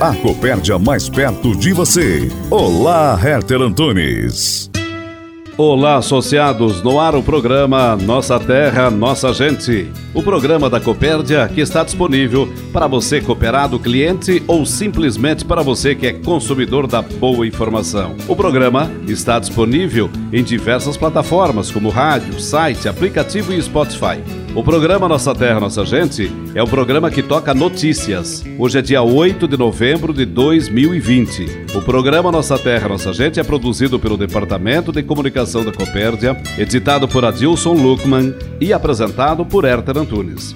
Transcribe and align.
A 0.00 0.12
Copérdia 0.16 0.76
mais 0.76 1.08
perto 1.08 1.56
de 1.56 1.72
você. 1.72 2.28
Olá, 2.50 3.18
Herter 3.22 3.62
Antunes. 3.62 4.68
Olá, 5.56 5.98
associados, 5.98 6.82
no 6.82 6.98
ar 6.98 7.14
o 7.14 7.22
programa 7.22 7.94
Nossa 7.94 8.40
Terra, 8.40 8.90
Nossa 8.90 9.32
Gente. 9.32 9.88
O 10.12 10.20
programa 10.20 10.68
da 10.68 10.80
Copérdia 10.80 11.46
que 11.46 11.60
está 11.60 11.84
disponível 11.84 12.52
para 12.72 12.88
você 12.88 13.20
cooperado, 13.20 13.78
cliente 13.78 14.42
ou 14.48 14.66
simplesmente 14.66 15.44
para 15.44 15.62
você 15.62 15.94
que 15.94 16.08
é 16.08 16.12
consumidor 16.12 16.88
da 16.88 17.00
boa 17.00 17.46
informação. 17.46 18.16
O 18.26 18.34
programa 18.34 18.90
está 19.06 19.38
disponível 19.38 20.10
em 20.32 20.42
diversas 20.42 20.96
plataformas 20.96 21.70
como 21.70 21.88
rádio, 21.88 22.40
site, 22.40 22.88
aplicativo 22.88 23.52
e 23.52 23.62
Spotify. 23.62 24.43
O 24.54 24.62
programa 24.62 25.08
Nossa 25.08 25.34
Terra, 25.34 25.58
Nossa 25.58 25.84
Gente 25.84 26.30
é 26.54 26.62
o 26.62 26.68
programa 26.68 27.10
que 27.10 27.24
toca 27.24 27.52
notícias. 27.52 28.44
Hoje 28.56 28.78
é 28.78 28.82
dia 28.82 29.02
8 29.02 29.48
de 29.48 29.56
novembro 29.56 30.14
de 30.14 30.24
2020. 30.24 31.74
O 31.74 31.82
programa 31.82 32.30
Nossa 32.30 32.56
Terra, 32.56 32.88
Nossa 32.88 33.12
Gente 33.12 33.40
é 33.40 33.42
produzido 33.42 33.98
pelo 33.98 34.16
Departamento 34.16 34.92
de 34.92 35.02
Comunicação 35.02 35.64
da 35.64 35.72
Copérdia, 35.72 36.40
editado 36.56 37.08
por 37.08 37.24
Adilson 37.24 37.72
Luckman 37.72 38.32
e 38.60 38.72
apresentado 38.72 39.44
por 39.44 39.64
Herter 39.64 39.98
Antunes. 39.98 40.54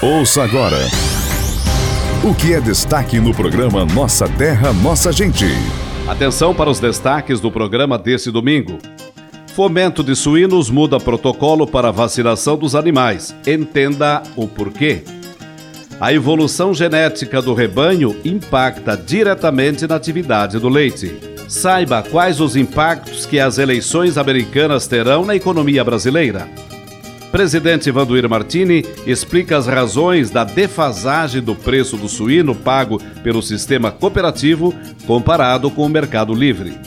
Ouça 0.00 0.44
agora. 0.44 0.78
O 2.24 2.34
que 2.34 2.54
é 2.54 2.60
destaque 2.60 3.20
no 3.20 3.34
programa 3.34 3.84
Nossa 3.84 4.26
Terra, 4.26 4.72
Nossa 4.72 5.12
Gente? 5.12 5.44
Atenção 6.08 6.54
para 6.54 6.70
os 6.70 6.80
destaques 6.80 7.38
do 7.38 7.50
programa 7.52 7.98
desse 7.98 8.30
domingo. 8.30 8.78
Fomento 9.58 10.04
de 10.04 10.14
suínos 10.14 10.70
muda 10.70 11.00
protocolo 11.00 11.66
para 11.66 11.90
vacinação 11.90 12.56
dos 12.56 12.76
animais. 12.76 13.34
Entenda 13.44 14.22
o 14.36 14.46
porquê. 14.46 15.02
A 16.00 16.12
evolução 16.12 16.72
genética 16.72 17.42
do 17.42 17.54
rebanho 17.54 18.14
impacta 18.24 18.96
diretamente 18.96 19.84
na 19.84 19.96
atividade 19.96 20.60
do 20.60 20.68
leite. 20.68 21.12
Saiba 21.48 22.04
quais 22.04 22.40
os 22.40 22.54
impactos 22.54 23.26
que 23.26 23.40
as 23.40 23.58
eleições 23.58 24.16
americanas 24.16 24.86
terão 24.86 25.26
na 25.26 25.34
economia 25.34 25.82
brasileira. 25.82 26.48
Presidente 27.32 27.90
Vanduir 27.90 28.28
Martini 28.28 28.86
explica 29.08 29.56
as 29.56 29.66
razões 29.66 30.30
da 30.30 30.44
defasagem 30.44 31.42
do 31.42 31.56
preço 31.56 31.96
do 31.96 32.08
suíno 32.08 32.54
pago 32.54 33.02
pelo 33.24 33.42
sistema 33.42 33.90
cooperativo 33.90 34.72
comparado 35.04 35.68
com 35.68 35.82
o 35.84 35.88
mercado 35.88 36.32
livre. 36.32 36.78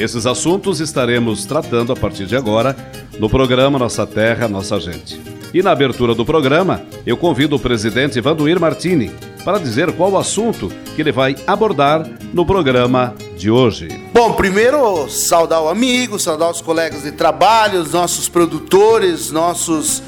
Esses 0.00 0.24
assuntos 0.24 0.80
estaremos 0.80 1.44
tratando 1.44 1.92
a 1.92 1.96
partir 1.96 2.24
de 2.24 2.34
agora 2.34 2.74
no 3.18 3.28
programa 3.28 3.78
Nossa 3.78 4.06
Terra, 4.06 4.48
Nossa 4.48 4.80
Gente. 4.80 5.20
E 5.52 5.62
na 5.62 5.72
abertura 5.72 6.14
do 6.14 6.24
programa, 6.24 6.80
eu 7.04 7.18
convido 7.18 7.56
o 7.56 7.58
presidente 7.58 8.18
Vanduir 8.18 8.58
Martini 8.58 9.12
para 9.44 9.58
dizer 9.58 9.92
qual 9.92 10.12
o 10.12 10.16
assunto 10.16 10.72
que 10.96 11.02
ele 11.02 11.12
vai 11.12 11.36
abordar 11.46 12.08
no 12.32 12.46
programa 12.46 13.14
de 13.36 13.50
hoje. 13.50 13.88
Bom, 14.14 14.32
primeiro 14.32 15.06
saudar 15.10 15.60
o 15.60 15.68
amigo, 15.68 16.18
saudar 16.18 16.50
os 16.50 16.62
colegas 16.62 17.02
de 17.02 17.12
trabalho, 17.12 17.82
os 17.82 17.92
nossos 17.92 18.26
produtores, 18.26 19.30
nossos 19.30 20.02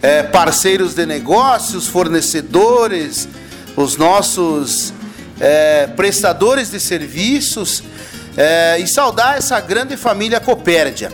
é, 0.00 0.22
parceiros 0.22 0.94
de 0.94 1.04
negócios, 1.04 1.88
fornecedores, 1.88 3.28
os 3.76 3.96
nossos 3.96 4.94
é, 5.40 5.88
prestadores 5.88 6.70
de 6.70 6.78
serviços 6.78 7.82
é, 8.36 8.78
e 8.78 8.86
saudar 8.86 9.38
essa 9.38 9.60
grande 9.60 9.96
família 9.96 10.40
Copérdia. 10.40 11.12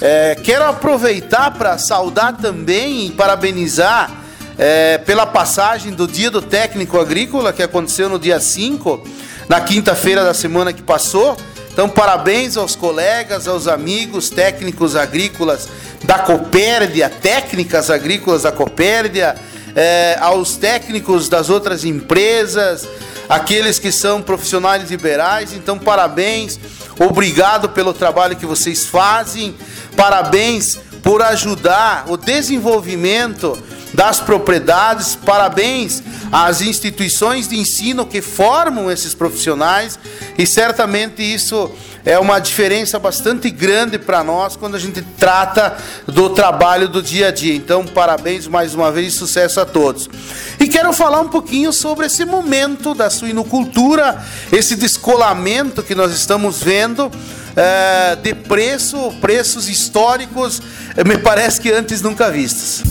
É, 0.00 0.36
quero 0.42 0.64
aproveitar 0.64 1.52
para 1.52 1.78
saudar 1.78 2.36
também 2.36 3.06
e 3.06 3.10
parabenizar 3.10 4.10
é, 4.58 4.98
pela 4.98 5.26
passagem 5.26 5.92
do 5.92 6.06
Dia 6.06 6.30
do 6.30 6.42
Técnico 6.42 6.98
Agrícola, 6.98 7.52
que 7.52 7.62
aconteceu 7.62 8.08
no 8.08 8.18
dia 8.18 8.40
5, 8.40 9.06
na 9.48 9.60
quinta-feira 9.60 10.24
da 10.24 10.34
semana 10.34 10.72
que 10.72 10.82
passou. 10.82 11.36
Então, 11.72 11.88
parabéns 11.88 12.56
aos 12.56 12.76
colegas, 12.76 13.48
aos 13.48 13.66
amigos 13.66 14.28
técnicos 14.28 14.94
agrícolas 14.94 15.68
da 16.04 16.18
Copérdia, 16.18 17.08
técnicas 17.08 17.88
agrícolas 17.88 18.42
da 18.42 18.52
Copérdia, 18.52 19.36
é, 19.74 20.18
aos 20.20 20.56
técnicos 20.56 21.28
das 21.28 21.48
outras 21.48 21.84
empresas, 21.84 22.86
aqueles 23.32 23.78
que 23.78 23.90
são 23.90 24.20
profissionais 24.20 24.90
liberais. 24.90 25.54
Então, 25.54 25.78
parabéns, 25.78 26.60
obrigado 27.00 27.70
pelo 27.70 27.94
trabalho 27.94 28.36
que 28.36 28.44
vocês 28.44 28.84
fazem, 28.84 29.56
parabéns 29.96 30.78
por 31.02 31.22
ajudar 31.22 32.04
o 32.08 32.18
desenvolvimento 32.18 33.58
das 33.94 34.20
propriedades, 34.20 35.14
parabéns 35.16 36.02
às 36.30 36.60
instituições 36.60 37.48
de 37.48 37.58
ensino 37.58 38.06
que 38.06 38.20
formam 38.20 38.90
esses 38.90 39.14
profissionais. 39.14 39.98
E 40.36 40.46
certamente 40.46 41.22
isso 41.22 41.70
é 42.04 42.18
uma 42.18 42.38
diferença 42.40 42.98
bastante 42.98 43.50
grande 43.50 43.98
para 43.98 44.24
nós 44.24 44.56
quando 44.56 44.74
a 44.74 44.78
gente 44.78 45.02
trata 45.16 45.76
do 46.06 46.30
trabalho 46.30 46.88
do 46.88 47.02
dia 47.02 47.28
a 47.28 47.30
dia. 47.30 47.54
Então, 47.54 47.86
parabéns 47.86 48.46
mais 48.46 48.74
uma 48.74 48.90
vez, 48.90 49.14
sucesso 49.14 49.60
a 49.60 49.64
todos. 49.64 50.10
E 50.58 50.66
quero 50.66 50.92
falar 50.92 51.20
um 51.20 51.28
pouquinho 51.28 51.72
sobre 51.72 52.06
esse 52.06 52.24
momento 52.24 52.94
da 52.94 53.08
suinocultura, 53.08 54.22
esse 54.50 54.74
descolamento 54.74 55.82
que 55.82 55.94
nós 55.94 56.12
estamos 56.12 56.62
vendo. 56.62 57.10
É, 57.54 58.16
de 58.16 58.34
preço, 58.34 59.12
preços 59.20 59.68
históricos, 59.68 60.62
me 61.04 61.18
parece 61.18 61.60
que 61.60 61.70
antes 61.70 62.00
nunca 62.00 62.30
vistos. 62.30 62.82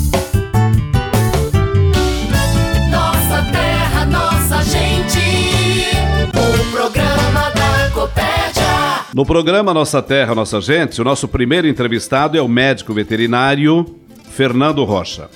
No 9.14 9.26
programa 9.26 9.74
Nossa 9.74 10.02
Terra, 10.02 10.34
Nossa 10.34 10.62
Gente, 10.62 11.02
o 11.02 11.04
nosso 11.04 11.28
primeiro 11.28 11.68
entrevistado 11.68 12.38
é 12.38 12.42
o 12.42 12.48
médico 12.48 12.94
veterinário 12.94 13.86
Fernando 14.30 14.86
Rocha. 14.86 15.30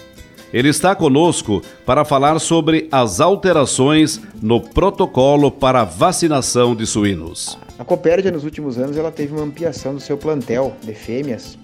Ele 0.54 0.70
está 0.70 0.96
conosco 0.96 1.62
para 1.86 2.06
falar 2.06 2.40
sobre 2.40 2.88
as 2.90 3.20
alterações 3.20 4.22
no 4.42 4.62
protocolo 4.62 5.52
para 5.52 5.84
vacinação 5.84 6.74
de 6.74 6.86
suínos. 6.86 7.60
A 7.78 7.84
Copérdia, 7.84 8.32
nos 8.32 8.46
últimos 8.46 8.78
anos, 8.78 8.96
ela 8.96 9.12
teve 9.12 9.34
uma 9.34 9.44
ampliação 9.44 9.94
do 9.94 10.00
seu 10.00 10.18
plantel 10.18 10.74
de 10.82 10.94
fêmeas 10.94 11.58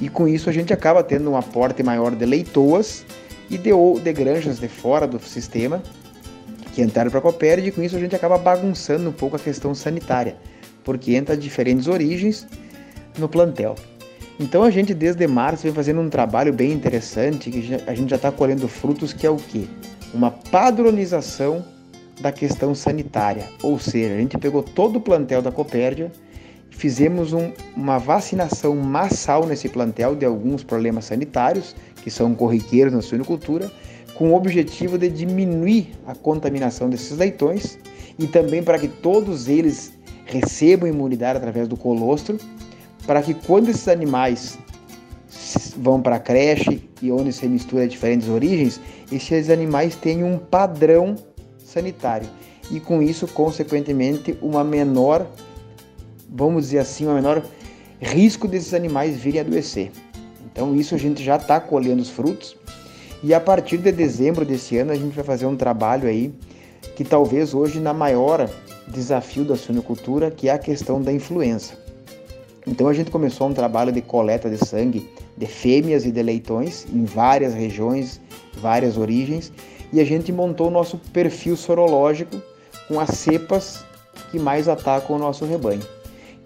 e 0.00 0.08
com 0.08 0.26
isso 0.26 0.48
a 0.48 0.52
gente 0.52 0.72
acaba 0.72 1.04
tendo 1.04 1.30
um 1.30 1.36
aporte 1.36 1.82
maior 1.82 2.12
de 2.12 2.24
leitoas 2.24 3.04
e 3.50 3.58
de, 3.58 3.70
de 4.02 4.12
granjas 4.14 4.58
de 4.58 4.68
fora 4.68 5.06
do 5.06 5.20
sistema 5.20 5.82
que 6.74 6.80
entraram 6.80 7.10
para 7.10 7.18
a 7.18 7.22
Copérdia 7.22 7.68
e 7.68 7.72
com 7.72 7.82
isso 7.82 7.96
a 7.96 8.00
gente 8.00 8.16
acaba 8.16 8.38
bagunçando 8.38 9.10
um 9.10 9.12
pouco 9.12 9.36
a 9.36 9.38
questão 9.38 9.74
sanitária, 9.74 10.36
porque 10.84 11.14
entra 11.14 11.36
diferentes 11.36 11.88
origens 11.88 12.46
no 13.18 13.28
plantel. 13.28 13.74
Então 14.38 14.62
a 14.62 14.70
gente 14.70 14.92
desde 14.92 15.26
março 15.26 15.62
vem 15.62 15.72
fazendo 15.72 16.00
um 16.00 16.10
trabalho 16.10 16.52
bem 16.52 16.72
interessante 16.72 17.50
que 17.50 17.74
a 17.86 17.94
gente 17.94 18.10
já 18.10 18.16
está 18.16 18.30
colhendo 18.30 18.68
frutos 18.68 19.12
que 19.12 19.26
é 19.26 19.30
o 19.30 19.36
quê? 19.36 19.64
Uma 20.12 20.30
padronização 20.30 21.64
da 22.20 22.30
questão 22.30 22.74
sanitária, 22.74 23.48
ou 23.62 23.78
seja, 23.78 24.14
a 24.14 24.18
gente 24.18 24.38
pegou 24.38 24.62
todo 24.62 24.96
o 24.96 25.00
plantel 25.00 25.42
da 25.42 25.50
Copérdia 25.50 26.12
fizemos 26.76 27.32
um, 27.32 27.52
uma 27.76 27.98
vacinação 27.98 28.74
massal 28.76 29.46
nesse 29.46 29.68
plantel 29.68 30.14
de 30.14 30.26
alguns 30.26 30.62
problemas 30.62 31.06
sanitários 31.06 31.74
que 32.02 32.10
são 32.10 32.34
corriqueiros 32.34 32.92
na 32.92 33.00
suinocultura, 33.00 33.70
com 34.14 34.30
o 34.30 34.36
objetivo 34.36 34.98
de 34.98 35.08
diminuir 35.08 35.92
a 36.06 36.14
contaminação 36.14 36.88
desses 36.88 37.16
leitões 37.16 37.78
e 38.18 38.26
também 38.26 38.62
para 38.62 38.78
que 38.78 38.88
todos 38.88 39.48
eles 39.48 39.93
recebam 40.24 40.88
imunidade 40.88 41.38
através 41.38 41.68
do 41.68 41.76
colostro, 41.76 42.38
para 43.06 43.22
que 43.22 43.34
quando 43.34 43.68
esses 43.68 43.88
animais 43.88 44.58
vão 45.76 46.00
para 46.00 46.16
a 46.16 46.20
creche 46.20 46.88
e 47.02 47.10
onde 47.10 47.32
se 47.32 47.46
mistura 47.46 47.86
diferentes 47.86 48.28
origens, 48.28 48.80
esses 49.12 49.50
animais 49.50 49.94
têm 49.94 50.24
um 50.24 50.38
padrão 50.38 51.16
sanitário 51.64 52.28
e 52.70 52.80
com 52.80 53.02
isso, 53.02 53.26
consequentemente, 53.26 54.36
uma 54.40 54.64
menor, 54.64 55.26
vamos 56.28 56.64
dizer 56.64 56.78
assim, 56.78 57.04
uma 57.04 57.14
menor 57.14 57.42
risco 58.00 58.48
desses 58.48 58.72
animais 58.74 59.16
virem 59.16 59.40
adoecer. 59.40 59.90
Então 60.50 60.74
isso 60.74 60.94
a 60.94 60.98
gente 60.98 61.22
já 61.22 61.36
está 61.36 61.60
colhendo 61.60 62.00
os 62.00 62.10
frutos 62.10 62.56
e 63.22 63.34
a 63.34 63.40
partir 63.40 63.78
de 63.78 63.90
dezembro 63.90 64.44
desse 64.44 64.76
ano 64.78 64.92
a 64.92 64.96
gente 64.96 65.14
vai 65.14 65.24
fazer 65.24 65.46
um 65.46 65.56
trabalho 65.56 66.08
aí 66.08 66.32
que 66.94 67.04
talvez 67.04 67.54
hoje 67.54 67.80
na 67.80 67.92
maior 67.92 68.48
desafio 68.88 69.44
da 69.44 69.56
suinocultura, 69.56 70.30
que 70.30 70.48
é 70.48 70.52
a 70.52 70.58
questão 70.58 71.00
da 71.00 71.12
influenza. 71.12 71.72
Então 72.66 72.88
a 72.88 72.92
gente 72.92 73.10
começou 73.10 73.48
um 73.48 73.54
trabalho 73.54 73.92
de 73.92 74.00
coleta 74.00 74.48
de 74.48 74.58
sangue 74.64 75.10
de 75.36 75.46
fêmeas 75.46 76.04
e 76.06 76.12
de 76.12 76.22
leitões 76.22 76.86
em 76.92 77.04
várias 77.04 77.54
regiões, 77.54 78.20
várias 78.58 78.96
origens, 78.96 79.52
e 79.92 80.00
a 80.00 80.04
gente 80.04 80.32
montou 80.32 80.68
o 80.68 80.70
nosso 80.70 80.96
perfil 81.12 81.56
sorológico 81.56 82.40
com 82.88 83.00
as 83.00 83.10
cepas 83.10 83.84
que 84.30 84.38
mais 84.38 84.68
atacam 84.68 85.16
o 85.16 85.18
nosso 85.18 85.44
rebanho. 85.44 85.82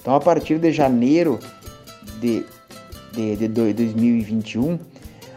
Então 0.00 0.14
a 0.14 0.20
partir 0.20 0.58
de 0.58 0.73
janeiro 0.73 1.38
de, 2.20 2.44
de, 3.12 3.37
de 3.37 3.49
2021, 3.49 4.79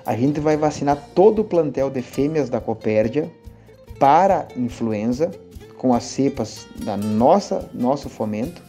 a 0.06 0.16
gente 0.16 0.40
vai 0.40 0.58
vacinar 0.58 0.98
todo 1.14 1.40
o 1.40 1.46
plantel 1.46 1.90
de 1.90 2.02
fêmeas 2.02 2.50
da 2.50 2.60
Copérdia 2.60 3.30
para 4.00 4.48
influenza 4.58 5.30
com 5.82 5.96
as 5.96 6.04
cepas 6.04 6.68
da 6.86 6.96
nossa 6.96 7.68
nosso 7.74 8.08
fomento, 8.08 8.62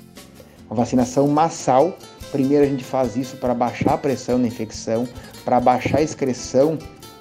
uma 0.67 0.77
vacinação 0.77 1.29
massal. 1.29 1.95
Primeiro 2.31 2.65
a 2.65 2.67
gente 2.67 2.83
faz 2.83 3.19
isso 3.19 3.37
para 3.37 3.53
baixar 3.53 3.93
a 3.93 3.99
pressão 3.99 4.41
da 4.41 4.47
infecção, 4.47 5.07
para 5.45 5.61
baixar 5.61 5.99
a 5.99 6.03
excreção 6.03 6.79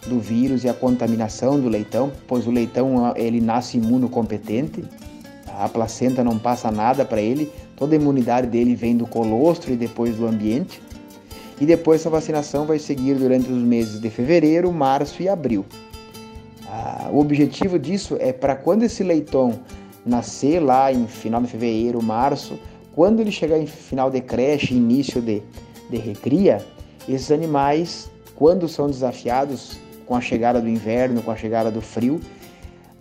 do 0.08 0.18
vírus 0.18 0.64
e 0.64 0.70
a 0.70 0.74
contaminação 0.74 1.60
do 1.60 1.68
leitão, 1.68 2.10
pois 2.26 2.48
o 2.48 2.52
leitão 2.52 3.14
ele 3.18 3.42
nasce 3.42 3.80
imunocompetente, 3.80 4.82
a 5.60 5.68
placenta 5.68 6.24
não 6.24 6.40
passa 6.40 6.72
nada 6.72 7.04
para 7.04 7.20
ele, 7.20 7.52
toda 7.76 7.94
a 7.94 8.00
imunidade 8.00 8.48
dele 8.48 8.76
vem 8.76 8.96
do 8.96 9.06
colostro 9.06 9.74
e 9.74 9.76
depois 9.76 10.16
do 10.16 10.26
ambiente. 10.26 10.82
E 11.60 11.66
depois 11.66 12.00
essa 12.00 12.10
vacinação 12.10 12.66
vai 12.66 12.80
seguir 12.80 13.16
durante 13.16 13.52
os 13.52 13.62
meses 13.62 14.00
de 14.00 14.10
fevereiro, 14.10 14.72
março 14.72 15.22
e 15.22 15.28
abril. 15.28 15.66
Ah, 16.66 17.10
o 17.12 17.20
objetivo 17.20 17.78
disso 17.78 18.16
é 18.22 18.32
para 18.32 18.56
quando 18.56 18.84
esse 18.84 19.04
leitão 19.04 19.60
nascer 20.06 20.60
lá 20.60 20.92
em 20.92 21.08
final 21.08 21.42
de 21.42 21.48
fevereiro, 21.48 22.02
março, 22.02 22.58
quando 22.94 23.20
ele 23.20 23.32
chegar 23.32 23.58
em 23.58 23.68
final 23.68 24.10
de 24.10 24.22
creche, 24.22 24.74
início 24.74 25.22
de, 25.22 25.42
de 25.90 25.98
recria, 25.98 26.66
esses 27.08 27.32
animais, 27.32 28.12
quando 28.36 28.68
são 28.68 28.88
desafiados 28.88 29.78
com 30.06 30.16
a 30.16 30.22
chegada 30.22 30.60
do 30.60 30.68
inverno, 30.68 31.22
com 31.22 31.32
a 31.32 31.36
chegada 31.36 31.72
do 31.72 31.82
frio, 31.82 32.20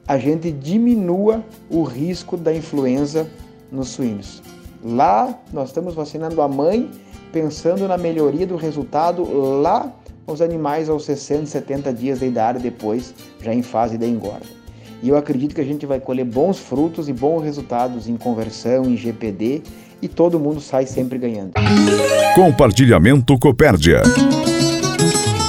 a 0.06 0.19
gente 0.19 0.50
diminua 0.50 1.44
o 1.69 1.82
risco 1.82 2.37
da 2.37 2.55
influenza 2.55 3.29
nos 3.70 3.88
suínos. 3.88 4.43
Lá 4.82 5.38
nós 5.53 5.69
estamos 5.69 5.94
vacinando 5.94 6.41
a 6.41 6.49
mãe 6.49 6.91
pensando 7.32 7.87
na 7.87 7.96
melhoria 7.96 8.46
do 8.46 8.56
resultado 8.56 9.23
lá 9.61 9.93
os 10.26 10.41
animais 10.41 10.88
aos 10.88 11.05
60, 11.05 11.46
70 11.46 11.93
dias 11.93 12.20
de 12.20 12.26
idade 12.26 12.58
depois, 12.61 13.14
já 13.41 13.53
em 13.53 13.62
fase 13.62 13.99
da 13.99 14.06
engorda. 14.06 14.60
E 15.02 15.08
eu 15.08 15.17
acredito 15.17 15.55
que 15.55 15.61
a 15.61 15.64
gente 15.64 15.87
vai 15.87 15.99
colher 15.99 16.25
bons 16.25 16.58
frutos 16.58 17.08
e 17.08 17.12
bons 17.12 17.43
resultados 17.43 18.08
em 18.08 18.17
conversão, 18.17 18.85
em 18.85 18.97
GPD 18.97 19.62
e 20.02 20.08
todo 20.08 20.38
mundo 20.38 20.61
sai 20.61 20.87
sempre 20.87 21.19
ganhando. 21.19 21.52
Compartilhamento 22.35 23.38
Copérdia. 23.38 24.02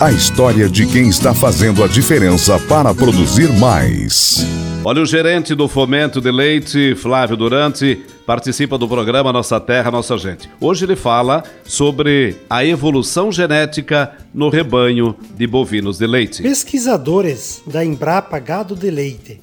A 0.01 0.12
história 0.12 0.68
de 0.68 0.86
quem 0.88 1.09
está 1.09 1.33
fazendo 1.33 1.83
a 1.83 1.88
diferença 1.88 2.57
para 2.59 2.94
produzir 2.94 3.51
mais. 3.59 4.45
Olha, 4.83 5.01
o 5.01 5.06
gerente 5.06 5.54
do 5.54 5.68
Fomento 5.68 6.19
de 6.19 6.31
Leite, 6.31 6.95
Flávio 6.95 7.38
Durante, 7.38 8.04
participa 8.25 8.77
do 8.77 8.88
programa 8.88 9.33
Nossa 9.33 9.59
Terra, 9.59 9.91
Nossa 9.91 10.18
Gente. 10.18 10.50
Hoje 10.59 10.85
ele 10.85 10.95
fala 10.95 11.44
sobre 11.63 12.35
a 12.50 12.63
evolução 12.65 13.31
genética 13.31 14.15
no 14.33 14.50
rebanho 14.50 15.15
de 15.35 15.47
bovinos 15.47 15.97
de 15.97 16.07
leite. 16.07 16.41
Pesquisadores 16.41 17.62
da 17.65 17.83
Embrapa 17.83 18.39
Gado 18.39 18.75
de 18.75 18.89
Leite 18.89 19.41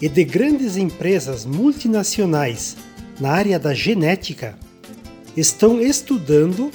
e 0.00 0.08
de 0.08 0.24
grandes 0.24 0.76
empresas 0.76 1.46
multinacionais 1.46 2.76
na 3.18 3.30
área 3.30 3.58
da 3.58 3.72
genética 3.72 4.58
estão 5.36 5.80
estudando 5.80 6.70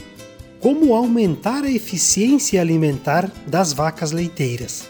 como 0.60 0.94
aumentar 0.94 1.64
a 1.64 1.72
eficiência 1.72 2.62
alimentar 2.62 3.32
das 3.48 3.74
vacas 3.74 4.12
leiteiras. 4.12 4.88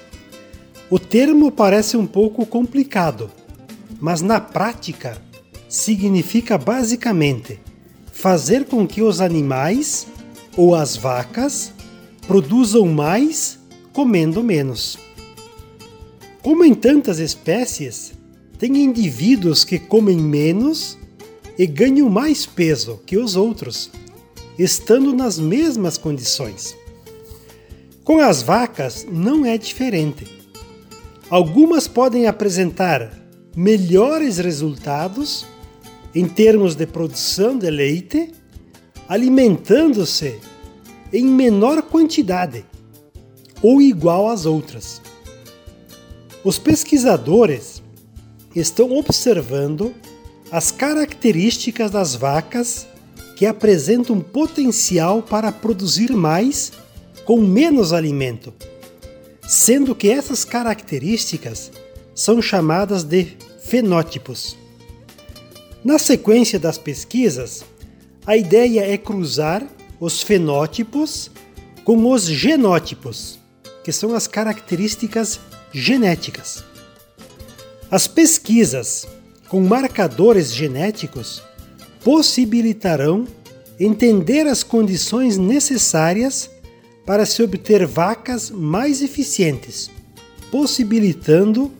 O 0.89 0.99
termo 0.99 1.51
parece 1.51 1.95
um 1.95 2.05
pouco 2.05 2.45
complicado, 2.45 3.31
mas 3.99 4.21
na 4.21 4.41
prática 4.41 5.17
significa 5.71 6.57
basicamente 6.57 7.57
fazer 8.12 8.65
com 8.65 8.85
que 8.85 9.01
os 9.01 9.21
animais 9.21 10.06
ou 10.57 10.75
as 10.75 10.97
vacas 10.97 11.71
produzam 12.27 12.85
mais 12.88 13.57
comendo 13.94 14.44
menos. 14.44 14.97
Como 16.41 16.65
em 16.65 16.73
tantas 16.73 17.19
espécies, 17.19 18.12
tem 18.59 18.83
indivíduos 18.83 19.63
que 19.63 19.79
comem 19.79 20.18
menos 20.18 20.97
e 21.57 21.65
ganham 21.65 22.09
mais 22.09 22.45
peso 22.45 23.00
que 23.06 23.18
os 23.18 23.38
outros, 23.38 23.89
estando 24.59 25.13
nas 25.13 25.39
mesmas 25.39 25.97
condições. 25.97 26.75
Com 28.03 28.19
as 28.19 28.41
vacas 28.41 29.07
não 29.09 29.45
é 29.45 29.57
diferente 29.57 30.41
Algumas 31.31 31.88
podem 31.88 32.27
apresentar 32.27 33.09
melhores 33.56 34.38
resultados 34.38 35.45
em 36.13 36.27
termos 36.27 36.75
de 36.75 36.85
produção 36.85 37.57
de 37.57 37.69
leite, 37.69 38.31
alimentando-se 39.07 40.39
em 41.11 41.25
menor 41.25 41.81
quantidade 41.83 42.65
ou 43.61 43.81
igual 43.81 44.29
às 44.29 44.45
outras. 44.45 45.01
Os 46.43 46.57
pesquisadores 46.57 47.81
estão 48.55 48.91
observando 48.97 49.93
as 50.51 50.71
características 50.71 51.91
das 51.91 52.15
vacas 52.15 52.87
que 53.35 53.45
apresentam 53.45 54.19
potencial 54.19 55.21
para 55.21 55.51
produzir 55.51 56.11
mais 56.11 56.71
com 57.25 57.39
menos 57.39 57.93
alimento 57.93 58.53
sendo 59.51 59.93
que 59.93 60.09
essas 60.09 60.45
características 60.45 61.73
são 62.15 62.41
chamadas 62.41 63.03
de 63.03 63.35
fenótipos. 63.61 64.56
Na 65.83 65.97
sequência 65.97 66.59
das 66.59 66.78
pesquisas, 66.78 67.64
a 68.26 68.38
ideia 68.38 68.81
é 68.81 68.97
cruzar 68.97 69.66
os 70.00 70.21
fenótipos 70.21 71.31
com 71.83 72.11
os 72.11 72.26
genótipos, 72.26 73.40
que 73.83 73.92
são 73.92 74.14
as 74.14 74.28
características 74.28 75.40
genéticas. 75.73 76.64
As 77.90 78.07
pesquisas 78.07 79.07
com 79.50 79.59
marcadores 79.59 80.54
genéticos 80.54 81.42
possibilitarão 82.04 83.28
entender 83.80 84.45
as 84.45 84.61
condições 84.61 85.35
necessárias 85.38 86.47
para 87.07 87.26
se 87.26 87.42
obter 87.42 87.88
vacas 87.88 88.52
mais 88.52 89.02
eficientes, 89.02 89.90
possibilitando 90.52 91.71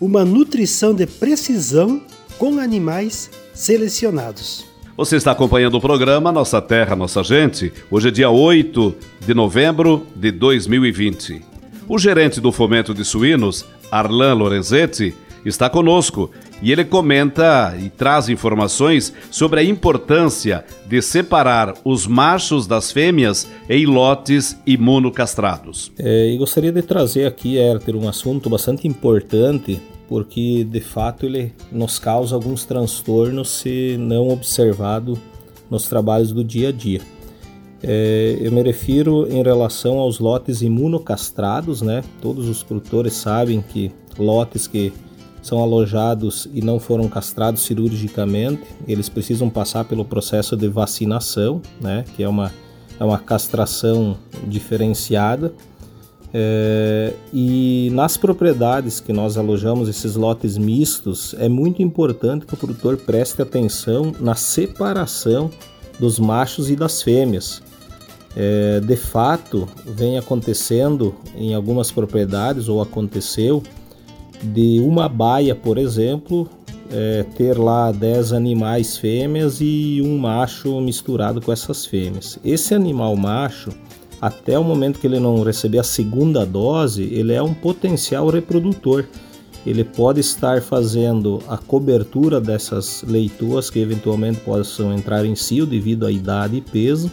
uma 0.00 0.24
nutrição 0.24 0.94
de 0.94 1.06
precisão 1.06 2.00
com 2.38 2.58
animais 2.58 3.28
selecionados. 3.60 4.64
Você 4.96 5.16
está 5.16 5.32
acompanhando 5.32 5.74
o 5.76 5.80
programa 5.80 6.32
Nossa 6.32 6.62
Terra, 6.62 6.96
Nossa 6.96 7.22
Gente. 7.22 7.70
Hoje 7.90 8.08
é 8.08 8.10
dia 8.10 8.30
8 8.30 8.94
de 9.26 9.34
novembro 9.34 10.06
de 10.16 10.32
2020. 10.32 11.42
O 11.86 11.98
gerente 11.98 12.40
do 12.40 12.50
Fomento 12.52 12.94
de 12.94 13.04
Suínos, 13.04 13.66
Arlan 13.90 14.32
Lorenzetti, 14.32 15.14
está 15.44 15.68
conosco 15.68 16.30
e 16.62 16.72
ele 16.72 16.84
comenta 16.84 17.76
e 17.78 17.90
traz 17.90 18.30
informações 18.30 19.12
sobre 19.30 19.60
a 19.60 19.64
importância 19.64 20.64
de 20.86 21.02
separar 21.02 21.74
os 21.84 22.06
machos 22.06 22.66
das 22.66 22.90
fêmeas 22.90 23.46
em 23.68 23.84
lotes 23.84 24.56
imunocastrados. 24.66 25.92
É, 25.98 26.30
e 26.30 26.38
gostaria 26.38 26.72
de 26.72 26.80
trazer 26.80 27.26
aqui, 27.26 27.58
Herter, 27.58 27.94
um 27.94 28.08
assunto 28.08 28.48
bastante 28.48 28.88
importante 28.88 29.80
porque 30.10 30.64
de 30.64 30.80
fato 30.80 31.24
ele 31.24 31.54
nos 31.70 32.00
causa 32.00 32.34
alguns 32.34 32.64
transtornos 32.64 33.48
se 33.48 33.96
não 33.96 34.28
observado 34.28 35.16
nos 35.70 35.88
trabalhos 35.88 36.32
do 36.32 36.42
dia 36.42 36.70
a 36.70 36.72
dia. 36.72 37.00
É, 37.80 38.36
eu 38.40 38.50
me 38.50 38.60
refiro 38.60 39.26
em 39.30 39.40
relação 39.40 39.98
aos 39.98 40.18
lotes 40.18 40.62
imunocastrados, 40.62 41.80
né? 41.80 42.02
Todos 42.20 42.48
os 42.48 42.62
produtores 42.64 43.14
sabem 43.14 43.62
que 43.62 43.92
lotes 44.18 44.66
que 44.66 44.92
são 45.40 45.62
alojados 45.62 46.48
e 46.52 46.60
não 46.60 46.80
foram 46.80 47.08
castrados 47.08 47.62
cirurgicamente, 47.62 48.62
eles 48.86 49.08
precisam 49.08 49.48
passar 49.48 49.84
pelo 49.84 50.04
processo 50.04 50.56
de 50.56 50.68
vacinação, 50.68 51.62
né, 51.80 52.04
que 52.14 52.22
é 52.22 52.28
uma 52.28 52.52
é 52.98 53.04
uma 53.04 53.18
castração 53.18 54.18
diferenciada. 54.46 55.54
É, 56.32 57.12
e 57.32 57.90
nas 57.92 58.16
propriedades 58.16 59.00
que 59.00 59.12
nós 59.12 59.36
alojamos 59.36 59.88
esses 59.88 60.14
lotes 60.14 60.56
mistos, 60.56 61.34
é 61.38 61.48
muito 61.48 61.82
importante 61.82 62.46
que 62.46 62.54
o 62.54 62.56
produtor 62.56 62.96
preste 62.96 63.42
atenção 63.42 64.12
na 64.20 64.34
separação 64.34 65.50
dos 65.98 66.18
machos 66.18 66.70
e 66.70 66.76
das 66.76 67.02
fêmeas. 67.02 67.62
É, 68.36 68.80
de 68.80 68.96
fato, 68.96 69.68
vem 69.84 70.16
acontecendo 70.16 71.14
em 71.36 71.52
algumas 71.52 71.90
propriedades, 71.90 72.68
ou 72.68 72.80
aconteceu, 72.80 73.62
de 74.42 74.80
uma 74.80 75.08
baia, 75.08 75.54
por 75.54 75.76
exemplo, 75.76 76.48
é, 76.92 77.24
ter 77.36 77.58
lá 77.58 77.92
10 77.92 78.32
animais 78.32 78.96
fêmeas 78.96 79.58
e 79.60 80.00
um 80.02 80.16
macho 80.16 80.80
misturado 80.80 81.40
com 81.40 81.52
essas 81.52 81.84
fêmeas. 81.84 82.38
Esse 82.44 82.74
animal 82.74 83.16
macho, 83.16 83.70
até 84.20 84.58
o 84.58 84.64
momento 84.64 84.98
que 84.98 85.06
ele 85.06 85.18
não 85.18 85.42
receber 85.42 85.78
a 85.78 85.84
segunda 85.84 86.44
dose, 86.44 87.02
ele 87.04 87.32
é 87.32 87.42
um 87.42 87.54
potencial 87.54 88.28
reprodutor. 88.28 89.06
Ele 89.64 89.84
pode 89.84 90.20
estar 90.20 90.60
fazendo 90.62 91.40
a 91.48 91.56
cobertura 91.56 92.40
dessas 92.40 93.02
leituas 93.06 93.70
que 93.70 93.78
eventualmente 93.78 94.40
possam 94.40 94.92
entrar 94.92 95.24
em 95.24 95.34
cio 95.34 95.64
devido 95.64 96.06
à 96.06 96.12
idade 96.12 96.56
e 96.56 96.60
peso, 96.60 97.10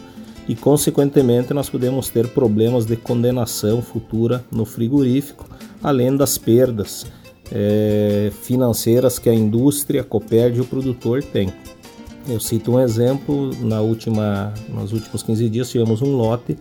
e 0.48 0.56
consequentemente 0.56 1.54
nós 1.54 1.70
podemos 1.70 2.10
ter 2.10 2.28
problemas 2.30 2.86
de 2.86 2.96
condenação 2.96 3.82
futura 3.82 4.44
no 4.50 4.66
frigorífico, 4.66 5.46
além 5.84 6.16
das 6.16 6.38
perdas 6.38 7.06
é, 7.52 8.32
financeiras 8.42 9.20
que 9.20 9.30
a 9.30 9.34
indústria, 9.34 10.02
a 10.02 10.06
Copérdia 10.06 10.60
e 10.60 10.62
o 10.62 10.66
produtor 10.66 11.22
tem. 11.22 11.54
Eu 12.28 12.40
cito 12.40 12.74
um 12.74 12.80
exemplo, 12.80 13.52
na 13.62 13.80
última, 13.80 14.54
nos 14.70 14.92
últimos 14.92 15.24
15 15.24 15.50
dias 15.50 15.70
tivemos 15.70 16.02
um 16.02 16.16
lote 16.16 16.58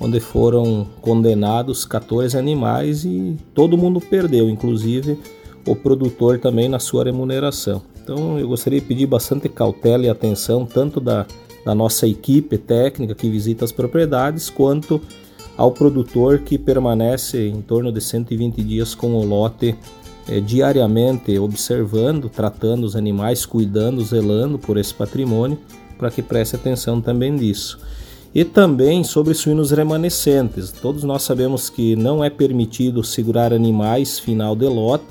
onde 0.00 0.18
foram 0.18 0.86
condenados 1.00 1.84
14 1.84 2.36
animais 2.36 3.04
e 3.04 3.36
todo 3.54 3.76
mundo 3.76 4.00
perdeu, 4.00 4.48
inclusive 4.48 5.18
o 5.66 5.76
produtor 5.76 6.38
também 6.38 6.68
na 6.68 6.78
sua 6.78 7.04
remuneração. 7.04 7.82
Então 8.02 8.38
eu 8.38 8.48
gostaria 8.48 8.80
de 8.80 8.86
pedir 8.86 9.06
bastante 9.06 9.48
cautela 9.48 10.06
e 10.06 10.08
atenção, 10.08 10.64
tanto 10.64 11.00
da, 11.00 11.26
da 11.64 11.74
nossa 11.74 12.06
equipe 12.06 12.56
técnica 12.56 13.14
que 13.14 13.28
visita 13.30 13.64
as 13.64 13.72
propriedades, 13.72 14.48
quanto 14.48 15.00
ao 15.56 15.70
produtor 15.70 16.38
que 16.38 16.56
permanece 16.56 17.46
em 17.46 17.60
torno 17.60 17.92
de 17.92 18.00
120 18.00 18.62
dias 18.62 18.94
com 18.94 19.14
o 19.14 19.24
lote 19.24 19.76
é, 20.26 20.40
diariamente 20.40 21.38
observando, 21.38 22.28
tratando 22.28 22.84
os 22.84 22.96
animais, 22.96 23.44
cuidando, 23.44 24.02
zelando 24.02 24.58
por 24.58 24.78
esse 24.78 24.94
patrimônio, 24.94 25.58
para 25.98 26.10
que 26.10 26.22
preste 26.22 26.56
atenção 26.56 27.00
também 27.00 27.36
disso. 27.36 27.78
E 28.34 28.44
também 28.44 29.02
sobre 29.02 29.34
suínos 29.34 29.72
remanescentes. 29.72 30.70
Todos 30.70 31.02
nós 31.02 31.22
sabemos 31.22 31.68
que 31.68 31.96
não 31.96 32.22
é 32.22 32.30
permitido 32.30 33.02
segurar 33.02 33.52
animais 33.52 34.18
final 34.18 34.54
de 34.54 34.66
lote. 34.66 35.04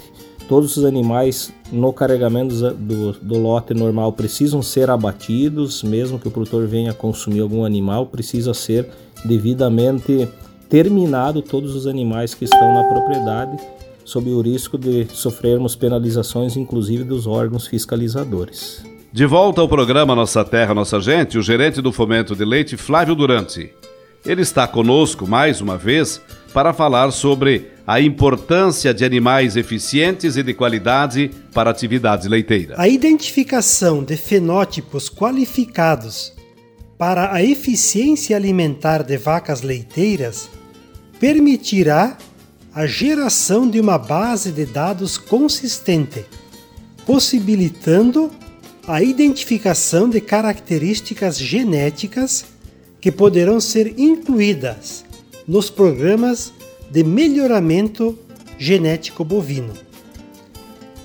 Todos 0.48 0.78
os 0.78 0.86
animais 0.86 1.54
no 1.72 1.92
carregamento 1.92 2.56
do, 2.74 3.12
do 3.14 3.38
lote 3.38 3.74
normal 3.74 4.14
precisam 4.14 4.62
ser 4.62 4.90
abatidos, 4.90 5.84
mesmo 5.84 6.18
que 6.18 6.28
o 6.28 6.32
produtor 6.32 6.66
venha 6.66 6.94
consumir 6.94 7.42
algum 7.42 7.66
animal, 7.66 8.06
precisa 8.08 8.54
ser 8.54 8.88
devidamente 9.26 10.28
terminado 10.70 11.42
todos 11.42 11.76
os 11.76 11.88
animais 11.88 12.34
que 12.34 12.46
estão 12.46 12.74
na 12.74 12.84
propriedade 12.84 13.58
sob 14.06 14.28
o 14.32 14.42
risco 14.42 14.76
de 14.76 15.06
sofrermos 15.12 15.76
penalizações, 15.76 16.58
inclusive 16.58 17.04
dos 17.04 17.28
órgãos 17.28 17.68
fiscalizadores. 17.68 18.84
De 19.12 19.26
volta 19.26 19.60
ao 19.60 19.68
programa 19.68 20.14
Nossa 20.14 20.46
Terra, 20.46 20.72
Nossa 20.72 21.00
Gente, 21.00 21.36
o 21.36 21.42
gerente 21.42 21.82
do 21.82 21.92
Fomento 21.92 22.36
de 22.36 22.46
Leite, 22.46 22.78
Flávio 22.78 23.16
Durante. 23.16 23.74
Ele 24.24 24.44
está 24.44 24.68
conosco 24.68 25.26
mais 25.26 25.62
uma 25.62 25.76
vez 25.76 26.22
para 26.54 26.74
falar 26.74 27.10
sobre 27.10 27.72
a 27.88 28.00
importância 28.00 28.94
de 28.94 29.04
animais 29.04 29.56
eficientes 29.56 30.38
e 30.38 30.44
de 30.44 30.54
qualidade 30.54 31.32
para 31.52 31.72
a 31.72 31.72
atividade 31.72 32.30
leiteira. 32.30 32.76
A 32.78 32.88
identificação 32.88 34.04
de 34.04 34.16
fenótipos 34.16 35.10
qualificados 35.10 36.32
para 36.96 37.34
a 37.34 37.42
eficiência 37.42 38.36
alimentar 38.36 39.02
de 39.02 39.18
vacas 39.18 39.64
leiteiras 39.64 40.48
permitirá 41.20 42.16
a 42.76 42.86
geração 42.86 43.68
de 43.68 43.80
uma 43.80 43.98
base 43.98 44.52
de 44.52 44.68
dados 44.68 45.18
consistente, 45.18 46.24
possibilitando 47.08 48.30
a 48.88 49.02
identificação 49.02 50.10
de 50.10 50.20
características 50.20 51.38
genéticas 51.38 52.46
que 53.00 53.12
poderão 53.12 53.60
ser 53.60 54.00
incluídas 54.00 55.06
nos 55.48 55.70
programas 55.70 56.54
de 56.92 57.04
melhoramento 57.04 58.18
genético 58.58 59.24
bovino. 59.24 59.74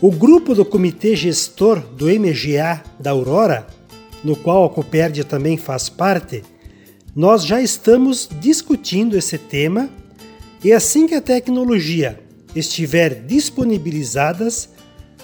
O 0.00 0.11
grupo 0.11 0.54
do 0.54 0.64
Comitê 0.64 1.14
Gestor 1.14 1.81
do 1.81 2.07
MGA 2.07 2.83
da 2.99 3.11
Aurora, 3.11 3.66
no 4.23 4.35
qual 4.35 4.64
a 4.64 4.71
Copérdia 4.71 5.25
também 5.25 5.57
faz 5.57 5.88
parte, 5.88 6.43
nós 7.14 7.45
já 7.45 7.62
estamos 7.62 8.28
discutindo 8.40 9.16
esse 9.16 9.38
tema 9.38 9.88
e 10.62 10.73
assim 10.73 11.07
que 11.07 11.14
a 11.14 11.21
tecnologia 11.21 12.19
estiver 12.57 13.14
disponibilizadas, 13.14 14.69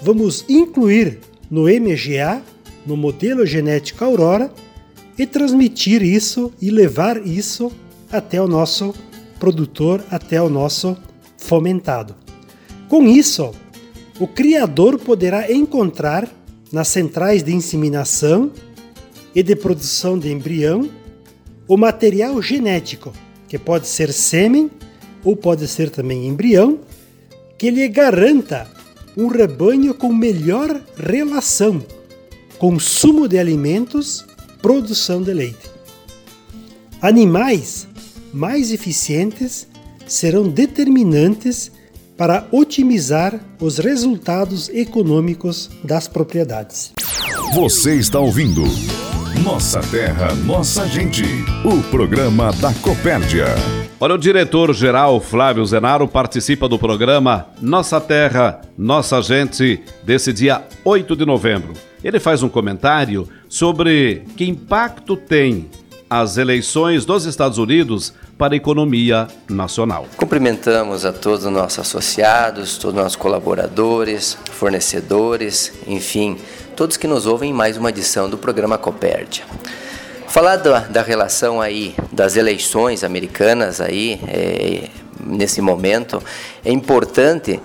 vamos 0.01 0.45
incluir 0.47 1.19
no 1.51 1.63
MGA, 1.63 2.41
no 2.85 2.95
modelo 2.95 3.45
genético 3.45 4.05
Aurora, 4.05 4.49
e 5.17 5.25
transmitir 5.25 6.01
isso 6.01 6.53
e 6.61 6.71
levar 6.71 7.27
isso 7.27 7.71
até 8.09 8.41
o 8.41 8.47
nosso 8.47 8.95
produtor, 9.37 10.01
até 10.09 10.41
o 10.41 10.49
nosso 10.49 10.97
fomentado. 11.37 12.15
Com 12.87 13.03
isso, 13.03 13.51
o 14.19 14.27
criador 14.27 14.97
poderá 14.97 15.51
encontrar 15.51 16.27
nas 16.71 16.87
centrais 16.87 17.43
de 17.43 17.53
inseminação 17.53 18.51
e 19.35 19.43
de 19.43 19.55
produção 19.55 20.17
de 20.17 20.31
embrião 20.31 20.89
o 21.67 21.77
material 21.77 22.41
genético, 22.41 23.13
que 23.47 23.57
pode 23.57 23.87
ser 23.87 24.11
sêmen 24.11 24.69
ou 25.23 25.35
pode 25.35 25.67
ser 25.67 25.89
também 25.89 26.27
embrião, 26.27 26.79
que 27.57 27.69
lhe 27.69 27.87
garanta 27.87 28.67
um 29.15 29.27
rebanho 29.27 29.93
com 29.93 30.13
melhor 30.13 30.81
relação, 30.97 31.83
consumo 32.57 33.27
de 33.27 33.37
alimentos, 33.37 34.25
produção 34.61 35.21
de 35.21 35.33
leite. 35.33 35.69
Animais 37.01 37.87
mais 38.33 38.71
eficientes 38.71 39.67
serão 40.07 40.47
determinantes 40.47 41.71
para 42.15 42.47
otimizar 42.51 43.39
os 43.59 43.79
resultados 43.79 44.69
econômicos 44.69 45.69
das 45.83 46.07
propriedades. 46.07 46.91
Você 47.55 47.95
está 47.95 48.19
ouvindo 48.19 48.63
Nossa 49.43 49.81
Terra, 49.81 50.35
Nossa 50.35 50.87
Gente, 50.87 51.23
o 51.65 51.81
programa 51.89 52.51
da 52.53 52.73
Copérdia. 52.75 53.80
Olha, 54.03 54.15
o 54.15 54.17
diretor-geral 54.17 55.21
Flávio 55.21 55.63
Zenaro 55.63 56.07
participa 56.07 56.67
do 56.67 56.79
programa 56.79 57.49
Nossa 57.61 58.01
Terra, 58.01 58.59
Nossa 58.75 59.21
Gente, 59.21 59.79
desse 60.01 60.33
dia 60.33 60.63
8 60.83 61.15
de 61.15 61.23
novembro. 61.23 61.73
Ele 62.03 62.19
faz 62.19 62.41
um 62.41 62.49
comentário 62.49 63.29
sobre 63.47 64.23
que 64.35 64.43
impacto 64.43 65.15
tem 65.15 65.69
as 66.09 66.37
eleições 66.37 67.05
dos 67.05 67.25
Estados 67.25 67.59
Unidos 67.59 68.11
para 68.39 68.55
a 68.55 68.57
economia 68.57 69.27
nacional. 69.47 70.07
Cumprimentamos 70.17 71.05
a 71.05 71.13
todos 71.13 71.45
os 71.45 71.51
nossos 71.51 71.77
associados, 71.77 72.79
todos 72.79 72.97
os 72.97 73.03
nossos 73.03 73.15
colaboradores, 73.15 74.35
fornecedores, 74.51 75.73
enfim, 75.85 76.39
todos 76.75 76.97
que 76.97 77.05
nos 77.05 77.27
ouvem 77.27 77.51
em 77.51 77.53
mais 77.53 77.77
uma 77.77 77.89
edição 77.89 78.27
do 78.27 78.37
programa 78.39 78.79
Copérdia. 78.79 79.43
Falar 80.31 80.55
da, 80.55 80.79
da 80.79 81.01
relação 81.01 81.59
aí 81.59 81.93
das 82.09 82.37
eleições 82.37 83.03
americanas 83.03 83.81
aí 83.81 84.17
é, 84.29 84.87
nesse 85.19 85.59
momento 85.59 86.23
é 86.63 86.71
importante 86.71 87.59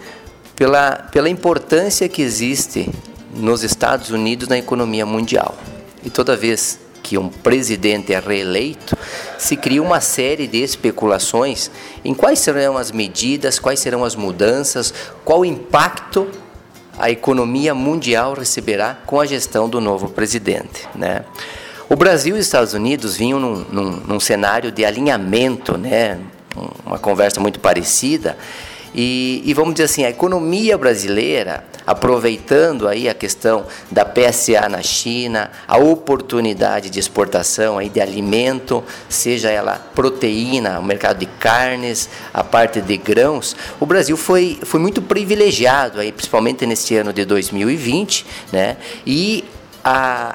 pela, 0.57 0.97
pela 1.13 1.31
importância 1.31 2.09
que 2.09 2.21
existe 2.21 2.91
nos 3.33 3.63
Estados 3.63 4.11
Unidos 4.11 4.49
na 4.49 4.59
economia 4.59 5.07
mundial. 5.07 5.57
E 6.03 6.11
toda 6.11 6.37
vez 6.37 6.81
que 7.05 7.17
um 7.17 7.29
presidente 7.29 8.13
é 8.13 8.19
reeleito, 8.19 8.99
se 9.39 9.57
cria 9.57 9.81
uma 9.81 10.01
série 10.01 10.49
de 10.49 10.61
especulações 10.61 11.71
em 12.05 12.13
quais 12.13 12.41
serão 12.41 12.77
as 12.77 12.91
medidas, 12.91 13.61
quais 13.61 13.79
serão 13.79 14.03
as 14.05 14.17
mudanças, 14.17 14.93
qual 15.25 15.43
o 15.43 15.45
impacto 15.45 16.27
a 16.99 17.13
economia 17.13 17.77
mundial 17.77 18.35
receberá 18.35 18.99
com 19.07 19.21
a 19.21 19.27
gestão 19.27 19.69
do 19.69 19.81
novo 19.81 20.09
presidente, 20.09 20.89
né? 20.97 21.25
O 21.89 21.95
Brasil 21.95 22.37
e 22.37 22.41
os 22.41 22.47
Estados 22.47 22.75
Unidos 22.75 23.17
vinham 23.17 23.39
num, 23.39 23.65
num, 23.71 23.91
num 24.09 24.21
cenário 24.21 24.73
de 24.73 24.85
alinhamento, 24.85 25.79
né? 25.79 26.19
uma 26.85 26.99
conversa 26.99 27.41
muito 27.41 27.61
parecida. 27.61 28.37
E, 28.95 29.43
e, 29.45 29.53
vamos 29.53 29.75
dizer 29.75 29.85
assim, 29.85 30.05
a 30.05 30.11
economia 30.11 30.79
brasileira 30.79 31.65
aproveitando 31.87 32.89
aí 32.89 33.09
a 33.09 33.15
questão 33.15 33.67
da 33.91 34.05
PSA 34.05 34.69
na 34.69 34.83
China, 34.83 35.51
a 35.69 35.77
oportunidade 35.79 36.91
de 36.91 36.99
exportação 36.99 37.79
aí 37.79 37.89
de 37.89 38.01
alimento, 38.01 38.83
seja 39.09 39.51
ela 39.51 39.75
proteína, 39.95 40.81
o 40.81 40.83
mercado 40.83 41.19
de 41.19 41.27
carnes, 41.27 42.09
a 42.35 42.43
parte 42.43 42.81
de 42.81 42.97
grãos, 42.97 43.55
o 43.79 43.87
Brasil 43.87 44.17
foi, 44.17 44.59
foi 44.65 44.81
muito 44.81 45.01
privilegiado 45.01 46.01
aí, 46.01 46.11
principalmente 46.11 46.67
neste 46.67 46.97
ano 46.97 47.13
de 47.13 47.25
2020, 47.25 48.27
né? 48.53 48.77
E 49.07 49.45
a, 49.85 50.35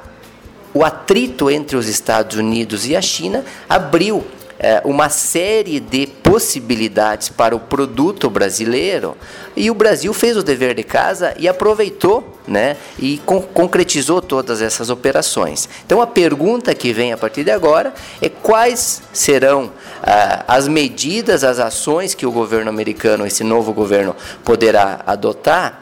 o 0.73 0.83
atrito 0.83 1.49
entre 1.49 1.75
os 1.75 1.87
Estados 1.87 2.37
Unidos 2.37 2.87
e 2.87 2.95
a 2.95 3.01
China 3.01 3.43
abriu 3.67 4.23
é, 4.63 4.79
uma 4.85 5.09
série 5.09 5.79
de 5.79 6.05
possibilidades 6.05 7.29
para 7.29 7.55
o 7.55 7.59
produto 7.59 8.29
brasileiro 8.29 9.17
e 9.55 9.71
o 9.71 9.73
Brasil 9.73 10.13
fez 10.13 10.37
o 10.37 10.43
dever 10.43 10.75
de 10.75 10.83
casa 10.83 11.33
e 11.39 11.47
aproveitou 11.47 12.37
né, 12.47 12.77
e 12.99 13.17
con 13.25 13.41
concretizou 13.41 14.21
todas 14.21 14.61
essas 14.61 14.91
operações. 14.91 15.67
Então 15.83 15.99
a 15.99 16.05
pergunta 16.05 16.75
que 16.75 16.93
vem 16.93 17.11
a 17.11 17.17
partir 17.17 17.43
de 17.43 17.49
agora 17.49 17.91
é 18.21 18.29
quais 18.29 19.01
serão 19.11 19.71
ah, 20.03 20.45
as 20.47 20.67
medidas, 20.67 21.43
as 21.43 21.57
ações 21.57 22.13
que 22.13 22.27
o 22.27 22.31
governo 22.31 22.69
americano, 22.69 23.25
esse 23.25 23.43
novo 23.43 23.73
governo, 23.73 24.15
poderá 24.45 25.01
adotar 25.07 25.80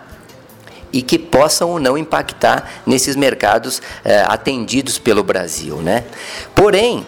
e 0.91 1.01
que 1.01 1.19
possam 1.19 1.69
ou 1.69 1.79
não 1.79 1.97
impactar 1.97 2.81
nesses 2.85 3.15
mercados 3.15 3.81
eh, 4.03 4.23
atendidos 4.27 4.97
pelo 4.97 5.23
Brasil. 5.23 5.77
Né? 5.77 6.03
Porém, 6.55 7.05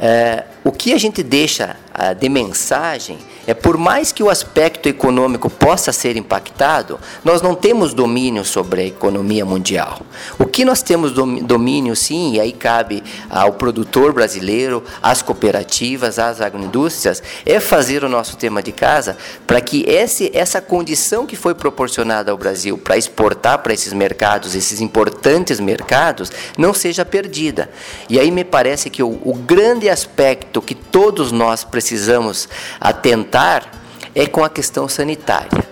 eh, 0.00 0.44
o 0.62 0.70
que 0.70 0.92
a 0.92 0.98
gente 0.98 1.22
deixa 1.22 1.76
de 2.18 2.28
mensagem 2.28 3.18
é 3.46 3.54
por 3.54 3.76
mais 3.76 4.10
que 4.10 4.22
o 4.22 4.28
aspecto 4.28 4.88
econômico 4.88 5.48
possa 5.48 5.92
ser 5.92 6.16
impactado, 6.16 6.98
nós 7.24 7.40
não 7.40 7.54
temos 7.54 7.94
domínio 7.94 8.44
sobre 8.44 8.80
a 8.80 8.84
economia 8.86 9.44
mundial. 9.44 10.00
O 10.38 10.46
que 10.46 10.64
nós 10.64 10.82
temos 10.82 11.12
domínio, 11.12 11.94
sim, 11.94 12.34
e 12.34 12.40
aí 12.40 12.52
cabe 12.52 13.04
ao 13.30 13.52
produtor 13.52 14.12
brasileiro, 14.12 14.82
às 15.00 15.22
cooperativas, 15.22 16.18
às 16.18 16.40
agroindústrias, 16.40 17.22
é 17.44 17.60
fazer 17.60 18.02
o 18.02 18.08
nosso 18.08 18.36
tema 18.36 18.62
de 18.62 18.72
casa 18.72 19.16
para 19.46 19.60
que 19.60 19.84
esse, 19.86 20.30
essa 20.34 20.60
condição 20.60 21.24
que 21.24 21.36
foi 21.36 21.54
proporcionada 21.54 22.32
ao 22.32 22.36
Brasil 22.36 22.76
para 22.76 22.96
exportar 22.96 23.58
para 23.58 23.72
esses 23.72 23.92
mercados, 23.92 24.56
esses 24.56 24.80
importantes 24.80 25.60
mercados, 25.60 26.32
não 26.58 26.74
seja 26.74 27.04
perdida. 27.04 27.70
E 28.08 28.18
aí 28.18 28.32
me 28.32 28.42
parece 28.42 28.90
que 28.90 29.02
o, 29.02 29.20
o 29.24 29.34
grande 29.34 29.88
aspecto 29.88 30.60
que 30.60 30.74
todos 30.74 31.30
nós 31.30 31.62
precisamos 31.86 32.48
atentar 32.80 33.70
é 34.12 34.26
com 34.26 34.42
a 34.42 34.50
questão 34.50 34.88
sanitária. 34.88 35.64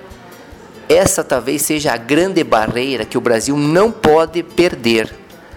Essa 0.88 1.24
talvez 1.24 1.62
seja 1.62 1.92
a 1.92 1.96
grande 1.96 2.44
barreira 2.44 3.04
que 3.04 3.18
o 3.18 3.20
Brasil 3.20 3.56
não 3.56 3.90
pode 3.90 4.44
perder. 4.44 5.12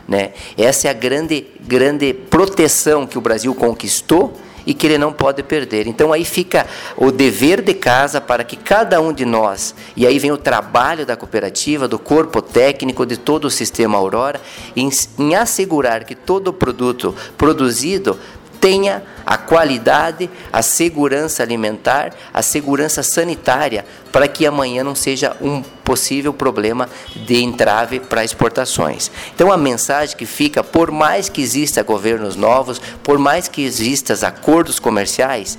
Né? 0.07 0.31
Essa 0.57 0.87
é 0.87 0.89
a 0.89 0.93
grande, 0.93 1.45
grande 1.61 2.11
proteção 2.11 3.05
que 3.05 3.19
o 3.19 3.21
Brasil 3.21 3.53
conquistou 3.53 4.35
e 4.67 4.73
que 4.73 4.85
ele 4.85 4.97
não 4.97 5.13
pode 5.13 5.41
perder. 5.43 5.87
Então 5.87 6.11
aí 6.11 6.25
fica 6.25 6.67
o 6.97 7.09
dever 7.09 7.61
de 7.61 7.73
casa 7.73 8.19
para 8.19 8.43
que 8.43 8.57
cada 8.57 8.99
um 8.99 9.13
de 9.13 9.23
nós, 9.23 9.73
e 9.95 10.05
aí 10.05 10.19
vem 10.19 10.31
o 10.31 10.37
trabalho 10.37 11.05
da 11.05 11.15
cooperativa, 11.15 11.87
do 11.87 11.97
corpo 11.97 12.41
técnico, 12.41 13.05
de 13.05 13.15
todo 13.15 13.45
o 13.45 13.49
sistema 13.49 13.97
Aurora, 13.97 14.41
em, 14.75 14.89
em 15.17 15.35
assegurar 15.35 16.03
que 16.03 16.15
todo 16.15 16.49
o 16.49 16.53
produto 16.53 17.15
produzido 17.37 18.19
tenha 18.59 19.03
a 19.25 19.37
qualidade, 19.37 20.29
a 20.51 20.61
segurança 20.61 21.43
alimentar, 21.43 22.13
a 22.33 22.41
segurança 22.41 23.03
sanitária, 23.03 23.85
para 24.11 24.27
que 24.27 24.45
amanhã 24.45 24.83
não 24.83 24.95
seja 24.95 25.35
um 25.41 25.61
possível 25.61 26.33
problema 26.33 26.89
de 27.15 27.43
entrave 27.43 27.99
para 27.99 28.23
exportações. 28.23 29.11
Então 29.33 29.51
a 29.51 29.57
mensagem 29.57 30.15
que 30.15 30.25
fica, 30.25 30.63
por 30.63 30.91
mais 30.91 31.29
que 31.29 31.41
exista 31.41 31.83
governos 31.83 32.35
novos, 32.35 32.79
por 33.03 33.17
mais 33.17 33.47
que 33.47 33.63
existam 33.63 34.15
acordos 34.25 34.79
comerciais, 34.79 35.57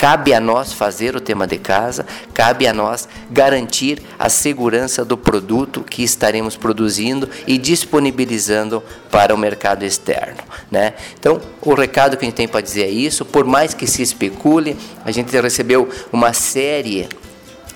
Cabe 0.00 0.32
a 0.32 0.40
nós 0.40 0.72
fazer 0.72 1.14
o 1.14 1.20
tema 1.20 1.46
de 1.46 1.58
casa, 1.58 2.06
cabe 2.32 2.66
a 2.66 2.72
nós 2.72 3.06
garantir 3.30 4.02
a 4.18 4.30
segurança 4.30 5.04
do 5.04 5.14
produto 5.14 5.82
que 5.82 6.02
estaremos 6.02 6.56
produzindo 6.56 7.28
e 7.46 7.58
disponibilizando 7.58 8.82
para 9.10 9.34
o 9.34 9.36
mercado 9.36 9.84
externo. 9.84 10.38
Né? 10.70 10.94
Então, 11.18 11.38
o 11.60 11.74
recado 11.74 12.16
que 12.16 12.24
a 12.24 12.28
gente 12.28 12.34
tem 12.34 12.48
para 12.48 12.62
dizer 12.62 12.84
é 12.84 12.88
isso, 12.88 13.26
por 13.26 13.44
mais 13.44 13.74
que 13.74 13.86
se 13.86 14.00
especule, 14.00 14.74
a 15.04 15.10
gente 15.10 15.38
recebeu 15.38 15.86
uma 16.10 16.32
série 16.32 17.06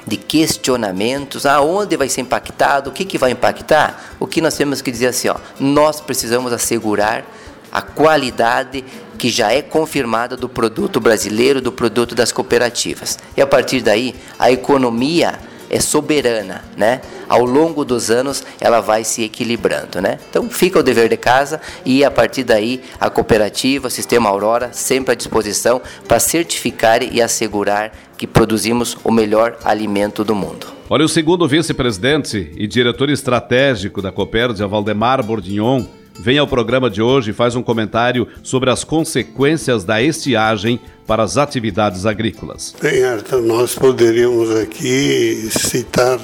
de 0.07 0.17
questionamentos, 0.17 1.45
aonde 1.45 1.95
vai 1.95 2.09
ser 2.09 2.23
impactado, 2.23 2.89
o 2.89 2.93
que, 2.95 3.05
que 3.05 3.19
vai 3.19 3.33
impactar, 3.33 4.17
o 4.19 4.27
que 4.27 4.41
nós 4.41 4.57
temos 4.57 4.81
que 4.81 4.91
dizer 4.91 5.09
assim, 5.09 5.29
ó, 5.29 5.37
nós 5.61 6.01
precisamos 6.01 6.55
assegurar 6.55 7.23
a 7.71 7.83
qualidade 7.83 8.83
que 9.25 9.31
já 9.31 9.51
é 9.51 9.63
confirmada 9.63 10.37
do 10.37 10.51
produto 10.51 11.01
brasileiro, 11.01 11.59
do 11.59 11.73
produto 11.73 12.15
das 12.15 12.31
cooperativas. 12.31 13.19
E 13.35 13.41
a 13.41 13.47
partir 13.47 13.81
daí, 13.81 14.15
a 14.39 14.53
economia 14.53 15.39
é 15.71 15.81
soberana, 15.81 16.63
né? 16.77 17.01
Ao 17.27 17.43
longo 17.43 17.87
dos 17.87 18.11
anos 18.11 18.45
ela 18.61 18.83
vai 18.83 19.03
se 19.03 19.23
equilibrando, 19.23 19.99
né? 20.03 20.19
Então 20.29 20.51
fica 20.51 20.79
o 20.79 20.83
dever 20.83 21.09
de 21.09 21.17
casa 21.17 21.59
e 21.87 22.05
a 22.05 22.11
partir 22.11 22.45
daí 22.45 22.83
a 23.01 23.09
cooperativa, 23.09 23.89
o 23.89 23.91
sistema 23.91 24.29
Aurora 24.29 24.75
sempre 24.75 25.13
à 25.13 25.15
disposição 25.15 25.81
para 26.07 26.21
certificar 26.21 27.03
e 27.03 27.23
assegurar 27.23 27.93
que 28.19 28.27
produzimos 28.27 28.95
o 29.03 29.11
melhor 29.11 29.57
alimento 29.65 30.23
do 30.23 30.35
mundo. 30.35 30.67
Olha, 30.91 31.07
o 31.07 31.09
segundo 31.09 31.49
vice-presidente 31.49 32.53
e 32.59 32.67
diretor 32.67 33.09
estratégico 33.09 34.03
da 34.03 34.13
Copérdia, 34.13 34.67
Valdemar 34.67 35.23
Bordignon, 35.25 35.87
vem 36.19 36.39
ao 36.39 36.47
programa 36.47 36.89
de 36.89 37.03
hoje 37.03 37.31
e 37.31 37.35
faz 37.35 37.57
um 37.57 37.63
comentário 37.63 38.27
sobre 38.43 38.71
as 38.71 38.85
consequências 38.85 39.85
da 39.85 40.03
estiagem 40.03 40.81
para 41.07 41.23
as 41.23 41.37
atividades 41.37 42.07
agrícolas. 42.07 42.75
Bem, 42.81 43.05
Arthur, 43.05 43.43
nós 43.43 43.75
poderíamos 43.75 44.51
aqui 44.57 45.49
citar 45.51 46.19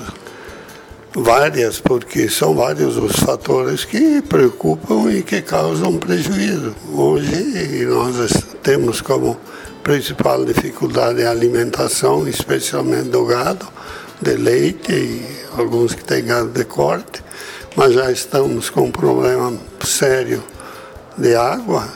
várias, 1.15 1.81
porque 1.81 2.29
são 2.29 2.55
vários 2.55 2.97
os 2.97 3.17
fatores 3.17 3.85
que 3.85 4.23
preocupam 4.23 5.13
e 5.13 5.23
que 5.23 5.43
causam 5.43 5.99
prejuízo. 5.99 6.75
Hoje 6.93 7.85
nós 7.87 8.33
temos 8.63 9.01
como 9.01 9.37
principal 9.83 10.45
dificuldade 10.45 11.23
a 11.23 11.31
alimentação, 11.31 12.29
especialmente 12.29 13.09
do 13.09 13.25
gado, 13.25 13.67
de 14.23 14.35
leite 14.35 14.93
e 14.93 15.23
alguns 15.59 15.95
que 15.95 16.05
têm 16.05 16.25
gado 16.25 16.51
de 16.51 16.65
corte 16.65 17.23
mas 17.77 17.95
já 17.95 18.11
estamos 18.11 18.71
com 18.71 18.83
um 18.83 18.91
problema 18.91 19.53
sério 19.85 20.43
de 21.17 21.35
água 21.35 21.89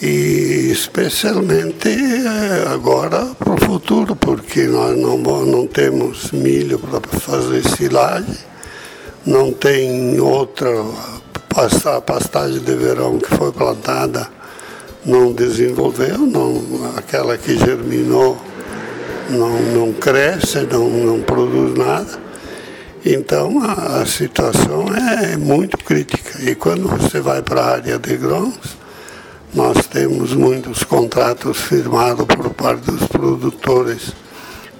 e 0.00 0.70
especialmente 0.70 1.88
eh, 1.88 2.64
agora 2.72 3.26
para 3.38 3.54
o 3.54 3.60
futuro, 3.60 4.14
porque 4.16 4.62
nós 4.64 4.96
não, 4.98 5.18
não 5.18 5.66
temos 5.66 6.30
milho 6.32 6.78
para 6.78 7.00
fazer 7.20 7.62
silagem, 7.68 8.36
não 9.26 9.52
tem 9.52 10.20
outra 10.20 10.68
a 11.56 12.00
pastagem 12.00 12.58
de 12.58 12.74
verão 12.74 13.18
que 13.18 13.28
foi 13.36 13.52
plantada 13.52 14.28
não 15.04 15.32
desenvolveu, 15.32 16.18
não, 16.18 16.62
aquela 16.96 17.36
que 17.36 17.56
germinou 17.58 18.38
não, 19.28 19.60
não 19.60 19.92
cresce, 19.92 20.66
não, 20.70 20.88
não 20.88 21.20
produz 21.20 21.76
nada. 21.76 22.23
Então 23.04 23.60
a, 23.62 24.00
a 24.00 24.06
situação 24.06 24.86
é 24.88 25.36
muito 25.36 25.76
crítica. 25.76 26.40
E 26.42 26.54
quando 26.54 26.88
você 26.88 27.20
vai 27.20 27.42
para 27.42 27.60
a 27.60 27.70
área 27.72 27.98
de 27.98 28.16
grãos, 28.16 28.78
nós 29.52 29.86
temos 29.86 30.32
muitos 30.32 30.82
contratos 30.84 31.58
firmados 31.58 32.24
por 32.24 32.48
parte 32.54 32.90
dos 32.90 33.06
produtores 33.06 34.12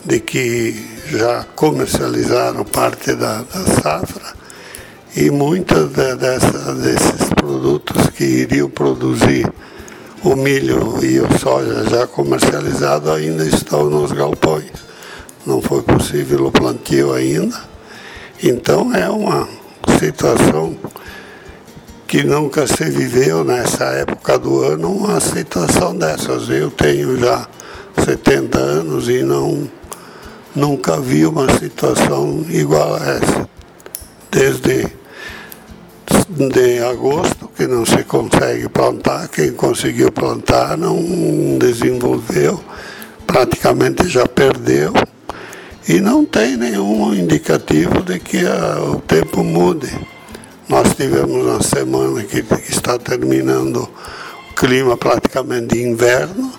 de 0.07 0.21
que 0.21 0.75
já 1.11 1.45
comercializaram 1.55 2.65
parte 2.65 3.15
da, 3.15 3.43
da 3.43 3.83
safra 3.83 4.33
e 5.15 5.31
muitos 5.31 5.91
de, 5.91 6.17
dessa, 6.17 6.75
desses 6.77 7.29
produtos 7.37 8.09
que 8.09 8.25
iriam 8.25 8.71
produzir 8.71 9.47
o 10.23 10.35
milho 10.35 11.05
e 11.05 11.21
o 11.21 11.39
soja 11.39 11.85
já 11.91 12.07
comercializado 12.07 13.13
ainda 13.13 13.45
estão 13.45 13.91
nos 13.91 14.13
galpões. 14.13 14.73
Não 15.47 15.61
foi 15.61 15.83
possível 15.83 16.47
o 16.47 16.51
plantio 16.51 17.13
ainda 17.13 17.74
então 18.49 18.95
é 18.95 19.09
uma 19.09 19.49
situação 19.99 20.77
que 22.07 22.23
nunca 22.23 22.67
se 22.67 22.85
viveu 22.91 23.43
nessa 23.43 23.85
época 23.85 24.39
do 24.39 24.63
ano 24.63 24.93
uma 24.93 25.19
situação 25.19 25.97
dessas. 25.97 26.51
Eu 26.51 26.71
tenho 26.71 27.19
já 27.19 27.49
70 28.05 28.59
anos 28.59 29.09
e 29.09 29.23
não 29.23 29.67
nunca 30.55 31.01
vi 31.01 31.25
uma 31.25 31.51
situação 31.59 32.45
igual 32.51 32.97
a 32.97 32.99
essa. 32.99 33.49
Desde 34.31 34.93
de 36.29 36.79
agosto 36.81 37.49
que 37.49 37.67
não 37.67 37.87
se 37.87 38.05
consegue 38.05 38.69
plantar, 38.69 39.29
quem 39.29 39.53
conseguiu 39.53 40.13
plantar 40.13 40.77
não 40.77 40.99
desenvolveu, 41.59 42.63
praticamente 43.27 44.07
já 44.07 44.27
perdeu 44.27 44.93
E 45.87 46.01
não 46.01 46.25
tem 46.25 46.57
nenhum 46.57 47.15
indicativo 47.15 48.03
de 48.03 48.19
que 48.19 48.39
a, 48.47 48.81
o 48.81 49.01
tempo 49.03 49.45
mude. 49.45 49.93
Nós 50.67 50.95
tivemos 50.95 51.45
uma 51.45 51.63
semana 51.63 52.23
que, 52.23 52.43
está 52.71 52.99
terminando 52.99 53.87
o 54.51 54.55
clima 54.55 54.97
praticamente 54.97 55.75
de 55.75 55.83
inverno, 55.83 56.51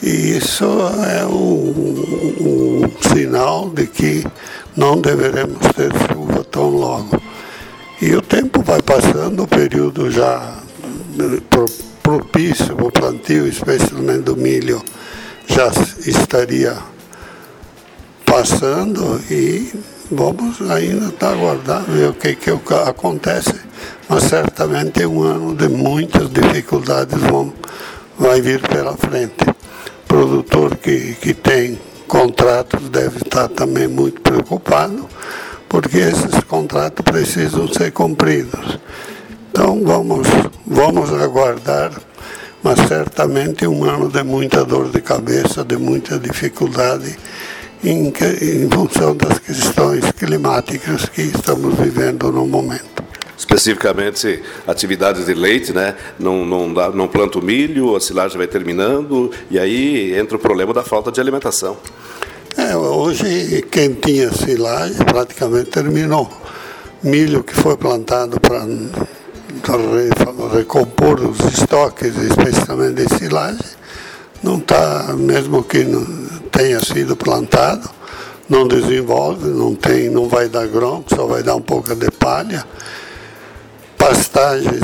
e 0.00 0.36
isso 0.36 0.64
é 1.08 1.26
um, 1.26 2.40
um 2.40 2.90
sinal 3.12 3.70
de 3.70 3.88
que 3.88 4.24
não 4.76 5.00
deveremos 5.00 5.58
ter 5.74 5.90
chuva 6.06 6.44
tão 6.44 6.68
logo. 6.68 7.20
E 8.00 8.14
o 8.14 8.22
tempo 8.22 8.62
vai 8.62 8.80
passando, 8.80 9.42
o 9.42 9.48
período 9.48 10.12
já 10.12 10.58
propício 12.04 12.76
para 12.76 12.86
o 12.86 12.92
plantio, 12.92 13.48
especialmente 13.48 14.22
do 14.22 14.36
milho, 14.36 14.80
já 15.48 15.72
estaria 16.06 16.76
passando 18.34 19.20
e 19.30 19.72
vamos 20.10 20.60
ainda 20.68 21.06
estar 21.06 21.34
aguardando 21.34 21.92
ver 21.92 22.08
o 22.08 22.14
que, 22.14 22.34
que 22.34 22.50
acontece. 22.50 23.54
Mas 24.08 24.24
certamente 24.24 25.06
um 25.06 25.22
ano 25.22 25.54
de 25.54 25.68
muitas 25.68 26.28
dificuldades 26.30 27.16
vão, 27.16 27.52
vai 28.18 28.40
vir 28.40 28.60
pela 28.60 28.96
frente. 28.96 29.48
O 29.48 30.08
produtor 30.08 30.76
que, 30.78 31.14
que 31.14 31.32
tem 31.32 31.78
contratos 32.08 32.88
deve 32.88 33.18
estar 33.18 33.46
também 33.46 33.86
muito 33.86 34.20
preocupado, 34.20 35.08
porque 35.68 35.98
esses 35.98 36.42
contratos 36.48 37.04
precisam 37.04 37.68
ser 37.68 37.92
cumpridos. 37.92 38.80
Então 39.52 39.80
vamos, 39.84 40.26
vamos 40.66 41.12
aguardar, 41.12 41.92
mas 42.64 42.80
certamente 42.88 43.64
um 43.64 43.84
ano 43.84 44.08
de 44.10 44.24
muita 44.24 44.64
dor 44.64 44.90
de 44.90 45.00
cabeça, 45.00 45.64
de 45.64 45.76
muita 45.76 46.18
dificuldade 46.18 47.16
em, 47.84 48.08
em 48.08 48.70
função 48.70 49.14
das 49.16 49.38
questões 49.38 50.10
climáticas 50.12 51.06
que 51.06 51.22
estamos 51.22 51.74
vivendo 51.78 52.32
no 52.32 52.46
momento 52.46 53.04
especificamente 53.36 54.42
atividades 54.66 55.26
de 55.26 55.34
leite, 55.34 55.72
né? 55.72 55.94
Não, 56.18 56.46
não, 56.46 56.72
dá, 56.72 56.90
não 56.90 57.06
planta 57.06 57.38
o 57.38 57.44
milho, 57.44 57.94
a 57.94 58.00
silagem 58.00 58.38
vai 58.38 58.46
terminando 58.46 59.30
e 59.50 59.58
aí 59.58 60.16
entra 60.16 60.36
o 60.36 60.40
problema 60.40 60.72
da 60.72 60.82
falta 60.82 61.12
de 61.12 61.20
alimentação. 61.20 61.76
É, 62.56 62.76
hoje 62.76 63.62
quem 63.70 63.92
tinha 63.94 64.32
silagem 64.32 64.96
praticamente 65.04 65.70
terminou. 65.70 66.30
Milho 67.02 67.42
que 67.42 67.54
foi 67.54 67.76
plantado 67.76 68.40
para 68.40 68.64
recompor 70.56 71.20
os 71.20 71.40
estoques, 71.52 72.16
especialmente 72.16 73.04
de 73.04 73.18
silagem, 73.18 73.66
não 74.42 74.58
está, 74.58 75.14
mesmo 75.16 75.64
que 75.64 75.84
não 75.84 76.23
tenha 76.56 76.78
sido 76.80 77.16
plantado, 77.16 77.90
não 78.48 78.68
desenvolve, 78.68 79.48
não 79.48 79.74
tem, 79.74 80.08
não 80.08 80.28
vai 80.28 80.48
dar 80.48 80.66
grão, 80.68 81.04
só 81.08 81.26
vai 81.26 81.42
dar 81.42 81.56
um 81.56 81.60
pouco 81.60 81.94
de 81.96 82.10
palha. 82.12 82.64
Pastagens 83.98 84.80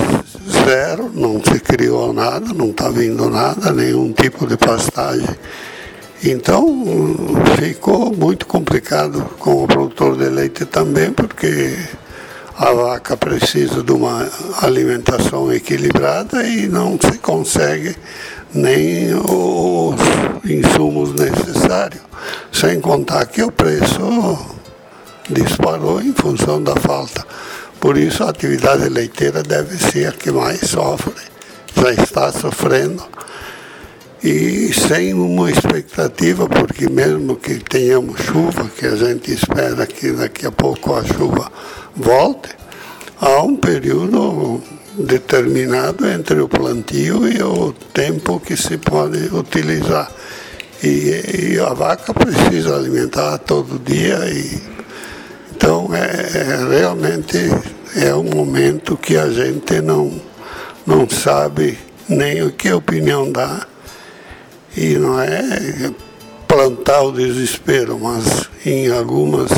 zero, 0.65 1.11
não 1.15 1.41
se 1.43 1.61
criou 1.61 2.13
nada, 2.13 2.53
não 2.53 2.71
está 2.71 2.89
vindo 2.89 3.31
nada, 3.31 3.73
nenhum 3.73 4.13
tipo 4.13 4.47
de 4.47 4.57
pastagem. 4.57 5.29
Então 6.25 6.85
ficou 7.59 8.15
muito 8.15 8.47
complicado 8.47 9.25
com 9.39 9.63
o 9.65 9.67
produtor 9.67 10.17
de 10.17 10.29
leite 10.29 10.65
também, 10.65 11.13
porque 11.13 11.79
a 12.57 12.73
vaca 12.73 13.17
precisa 13.17 13.83
de 13.83 13.93
uma 13.93 14.29
alimentação 14.61 15.53
equilibrada 15.53 16.43
e 16.45 16.67
não 16.67 16.99
se 17.01 17.17
consegue 17.19 17.97
nem 18.55 19.15
os 19.15 20.01
insumos 20.45 21.13
necessários, 21.15 22.03
sem 22.53 22.81
contar 22.81 23.27
que 23.27 23.43
o 23.43 23.53
preço 23.53 24.39
disparou 25.29 26.03
em 26.03 26.13
função 26.13 26.63
da 26.63 26.75
falta. 26.77 27.25
Por 27.81 27.97
isso 27.97 28.25
a 28.25 28.31
atividade 28.31 28.89
leiteira 28.89 29.43
deve 29.43 29.77
ser 29.77 30.09
a 30.09 30.13
que 30.13 30.31
mais 30.31 30.61
sofre, 30.61 31.15
já 31.75 31.93
está 31.93 32.33
sofrendo. 32.33 33.03
E 34.23 34.71
sem 34.75 35.15
uma 35.15 35.51
expectativa, 35.51 36.47
porque 36.47 36.91
mesmo 36.91 37.37
que 37.37 37.55
tenhamos 37.59 38.21
chuva, 38.21 38.69
que 38.69 38.85
a 38.85 38.95
gente 38.95 39.33
espera 39.33 39.87
que 39.87 40.13
daqui 40.13 40.45
a 40.45 40.53
pouco 40.53 40.95
a 40.95 41.03
chuva 41.03 41.51
volte, 41.97 42.51
há 43.21 43.43
um 43.43 43.57
período 43.57 44.63
determinado 44.97 46.09
entre 46.09 46.41
o 46.41 46.49
plantio 46.49 47.29
e 47.29 47.43
o 47.43 47.73
tempo 47.93 48.41
que 48.41 48.57
se 48.57 48.79
pode 48.79 49.19
utilizar. 49.35 50.11
E, 50.83 51.53
e 51.53 51.61
a 51.61 51.75
vaca 51.75 52.15
precisa 52.15 52.75
alimentar 52.75 53.37
todo 53.39 53.79
dia 53.79 54.19
e 54.31 54.81
então 55.55 55.91
é, 55.95 55.99
é, 56.39 56.69
realmente 56.71 57.37
é 57.95 58.15
um 58.15 58.25
momento 58.25 58.97
que 58.97 59.15
a 59.19 59.29
gente 59.29 59.83
não, 59.83 60.11
não 60.87 61.07
sabe 61.07 61.79
nem 62.09 62.43
o 62.43 62.51
que 62.51 62.73
opinião 62.73 63.31
dá 63.31 63.67
e 64.75 64.95
não 64.95 65.21
é 65.21 65.93
plantar 66.49 67.03
o 67.03 67.13
desespero, 67.13 67.99
mas 67.99 68.49
em 68.65 68.91
algumas 68.91 69.51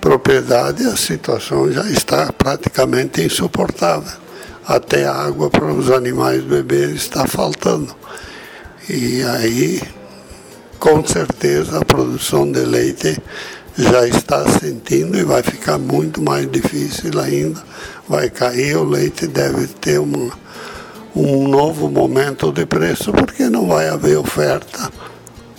propriedade, 0.00 0.86
a 0.86 0.96
situação 0.96 1.70
já 1.70 1.86
está 1.90 2.32
praticamente 2.32 3.22
insuportável. 3.22 4.18
Até 4.66 5.04
a 5.04 5.12
água 5.12 5.50
para 5.50 5.66
os 5.66 5.90
animais 5.90 6.42
beber 6.42 6.90
está 6.90 7.26
faltando. 7.26 7.94
E 8.88 9.22
aí, 9.22 9.82
com 10.78 11.06
certeza, 11.06 11.78
a 11.78 11.84
produção 11.84 12.50
de 12.50 12.60
leite 12.60 13.20
já 13.76 14.06
está 14.06 14.48
sentindo 14.48 15.18
e 15.18 15.22
vai 15.22 15.42
ficar 15.42 15.78
muito 15.78 16.22
mais 16.22 16.50
difícil 16.50 17.18
ainda. 17.20 17.62
Vai 18.08 18.30
cair, 18.30 18.76
o 18.76 18.84
leite 18.84 19.26
deve 19.26 19.66
ter 19.66 19.98
uma, 19.98 20.30
um 21.14 21.46
novo 21.48 21.88
momento 21.90 22.50
de 22.52 22.64
preço, 22.64 23.12
porque 23.12 23.48
não 23.48 23.68
vai 23.68 23.88
haver 23.88 24.16
oferta 24.16 24.90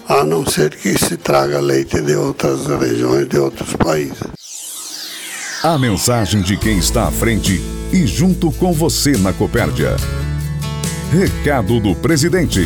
a 0.08 0.24
não 0.24 0.46
ser 0.46 0.76
que 0.76 0.98
se 0.98 1.18
traga 1.18 1.60
leite 1.60 2.02
de 2.02 2.16
outras 2.16 2.66
regiões, 2.66 3.28
de 3.28 3.38
outros 3.38 3.76
países. 3.76 4.20
A 5.64 5.78
mensagem 5.78 6.42
de 6.42 6.58
quem 6.58 6.78
está 6.78 7.08
à 7.08 7.12
frente 7.12 7.62
e 7.94 8.08
junto 8.08 8.52
com 8.52 8.74
você 8.74 9.12
na 9.18 9.32
Copérdia. 9.32 9.96
Recado 11.12 11.80
do 11.80 11.94
presidente. 11.96 12.62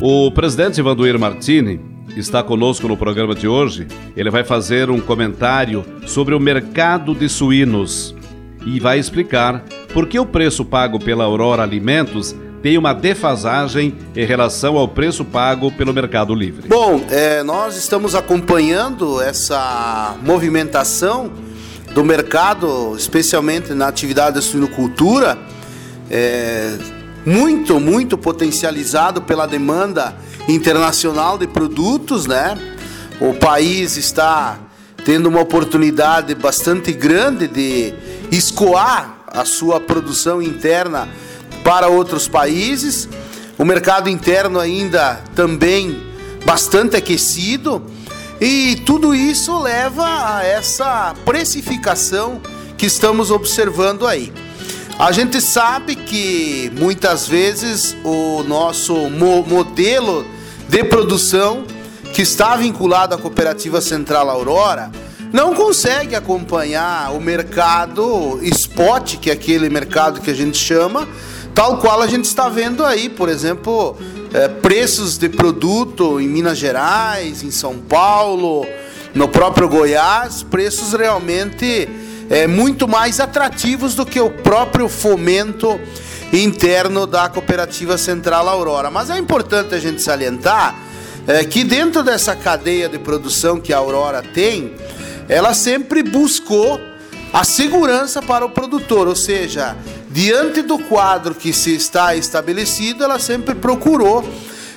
O 0.00 0.30
presidente 0.30 0.80
Vanduir 0.82 1.18
Martini 1.18 1.80
está 2.16 2.42
conosco 2.42 2.88
no 2.88 2.96
programa 2.96 3.34
de 3.34 3.46
hoje. 3.46 3.86
Ele 4.16 4.30
vai 4.30 4.42
fazer 4.42 4.90
um 4.90 5.00
comentário 5.00 5.84
sobre 6.06 6.34
o 6.34 6.40
mercado 6.40 7.14
de 7.14 7.28
suínos 7.28 8.14
e 8.66 8.80
vai 8.80 8.98
explicar 8.98 9.64
por 9.92 10.06
que 10.08 10.18
o 10.18 10.26
preço 10.26 10.64
pago 10.64 10.98
pela 10.98 11.24
Aurora 11.24 11.62
Alimentos 11.62 12.34
tem 12.62 12.76
uma 12.76 12.92
defasagem 12.92 13.96
em 14.16 14.24
relação 14.24 14.76
ao 14.76 14.88
preço 14.88 15.24
pago 15.24 15.70
pelo 15.70 15.92
Mercado 15.92 16.34
Livre. 16.34 16.66
Bom, 16.68 17.00
é, 17.10 17.42
nós 17.42 17.76
estamos 17.76 18.14
acompanhando 18.14 19.20
essa 19.20 20.16
movimentação 20.22 21.30
do 21.94 22.04
mercado, 22.04 22.94
especialmente 22.96 23.72
na 23.74 23.88
atividade 23.88 24.36
da 24.36 24.42
suinocultura, 24.42 25.38
é, 26.10 26.76
muito, 27.24 27.78
muito 27.78 28.18
potencializado 28.18 29.22
pela 29.22 29.46
demanda 29.46 30.16
internacional 30.48 31.38
de 31.38 31.46
produtos, 31.46 32.26
né? 32.26 32.56
O 33.20 33.34
país 33.34 33.96
está 33.96 34.58
tendo 35.04 35.28
uma 35.28 35.40
oportunidade 35.40 36.34
bastante 36.34 36.92
grande 36.92 37.48
de 37.48 37.92
escoar 38.30 39.18
a 39.26 39.44
sua 39.44 39.80
produção 39.80 40.40
interna 40.40 41.08
para 41.68 41.86
outros 41.86 42.26
países. 42.26 43.06
O 43.58 43.64
mercado 43.64 44.08
interno 44.08 44.58
ainda 44.58 45.20
também 45.34 46.00
bastante 46.46 46.96
aquecido 46.96 47.84
e 48.40 48.76
tudo 48.86 49.14
isso 49.14 49.60
leva 49.60 50.38
a 50.38 50.42
essa 50.42 51.14
precificação 51.26 52.40
que 52.78 52.86
estamos 52.86 53.30
observando 53.30 54.06
aí. 54.06 54.32
A 54.98 55.12
gente 55.12 55.42
sabe 55.42 55.94
que 55.94 56.72
muitas 56.74 57.28
vezes 57.28 57.94
o 58.02 58.42
nosso 58.44 58.94
mo 59.10 59.42
modelo 59.42 60.24
de 60.70 60.82
produção 60.84 61.64
que 62.14 62.22
está 62.22 62.56
vinculado 62.56 63.14
à 63.14 63.18
Cooperativa 63.18 63.82
Central 63.82 64.30
Aurora 64.30 64.90
não 65.30 65.54
consegue 65.54 66.14
acompanhar 66.14 67.12
o 67.12 67.20
mercado 67.20 68.40
spot, 68.42 69.16
que 69.16 69.28
é 69.28 69.34
aquele 69.34 69.68
mercado 69.68 70.22
que 70.22 70.30
a 70.30 70.34
gente 70.34 70.56
chama, 70.56 71.06
Tal 71.58 71.76
qual 71.78 72.00
a 72.00 72.06
gente 72.06 72.26
está 72.26 72.48
vendo 72.48 72.84
aí, 72.84 73.08
por 73.08 73.28
exemplo, 73.28 73.96
é, 74.32 74.46
preços 74.46 75.18
de 75.18 75.28
produto 75.28 76.20
em 76.20 76.28
Minas 76.28 76.56
Gerais, 76.56 77.42
em 77.42 77.50
São 77.50 77.78
Paulo, 77.78 78.64
no 79.12 79.26
próprio 79.26 79.68
Goiás, 79.68 80.44
preços 80.44 80.92
realmente 80.92 81.88
é, 82.30 82.46
muito 82.46 82.86
mais 82.86 83.18
atrativos 83.18 83.96
do 83.96 84.06
que 84.06 84.20
o 84.20 84.30
próprio 84.30 84.88
fomento 84.88 85.80
interno 86.32 87.08
da 87.08 87.28
Cooperativa 87.28 87.98
Central 87.98 88.48
Aurora. 88.48 88.88
Mas 88.88 89.10
é 89.10 89.18
importante 89.18 89.74
a 89.74 89.80
gente 89.80 90.00
salientar 90.00 90.78
é, 91.26 91.44
que 91.44 91.64
dentro 91.64 92.04
dessa 92.04 92.36
cadeia 92.36 92.88
de 92.88 93.00
produção 93.00 93.58
que 93.58 93.72
a 93.72 93.78
Aurora 93.78 94.22
tem, 94.22 94.74
ela 95.28 95.52
sempre 95.52 96.04
buscou 96.04 96.80
a 97.32 97.42
segurança 97.42 98.22
para 98.22 98.46
o 98.46 98.50
produtor, 98.50 99.08
ou 99.08 99.16
seja, 99.16 99.76
diante 100.18 100.62
do 100.62 100.80
quadro 100.80 101.32
que 101.32 101.52
se 101.52 101.76
está 101.76 102.16
estabelecido, 102.16 103.04
ela 103.04 103.20
sempre 103.20 103.54
procurou 103.54 104.28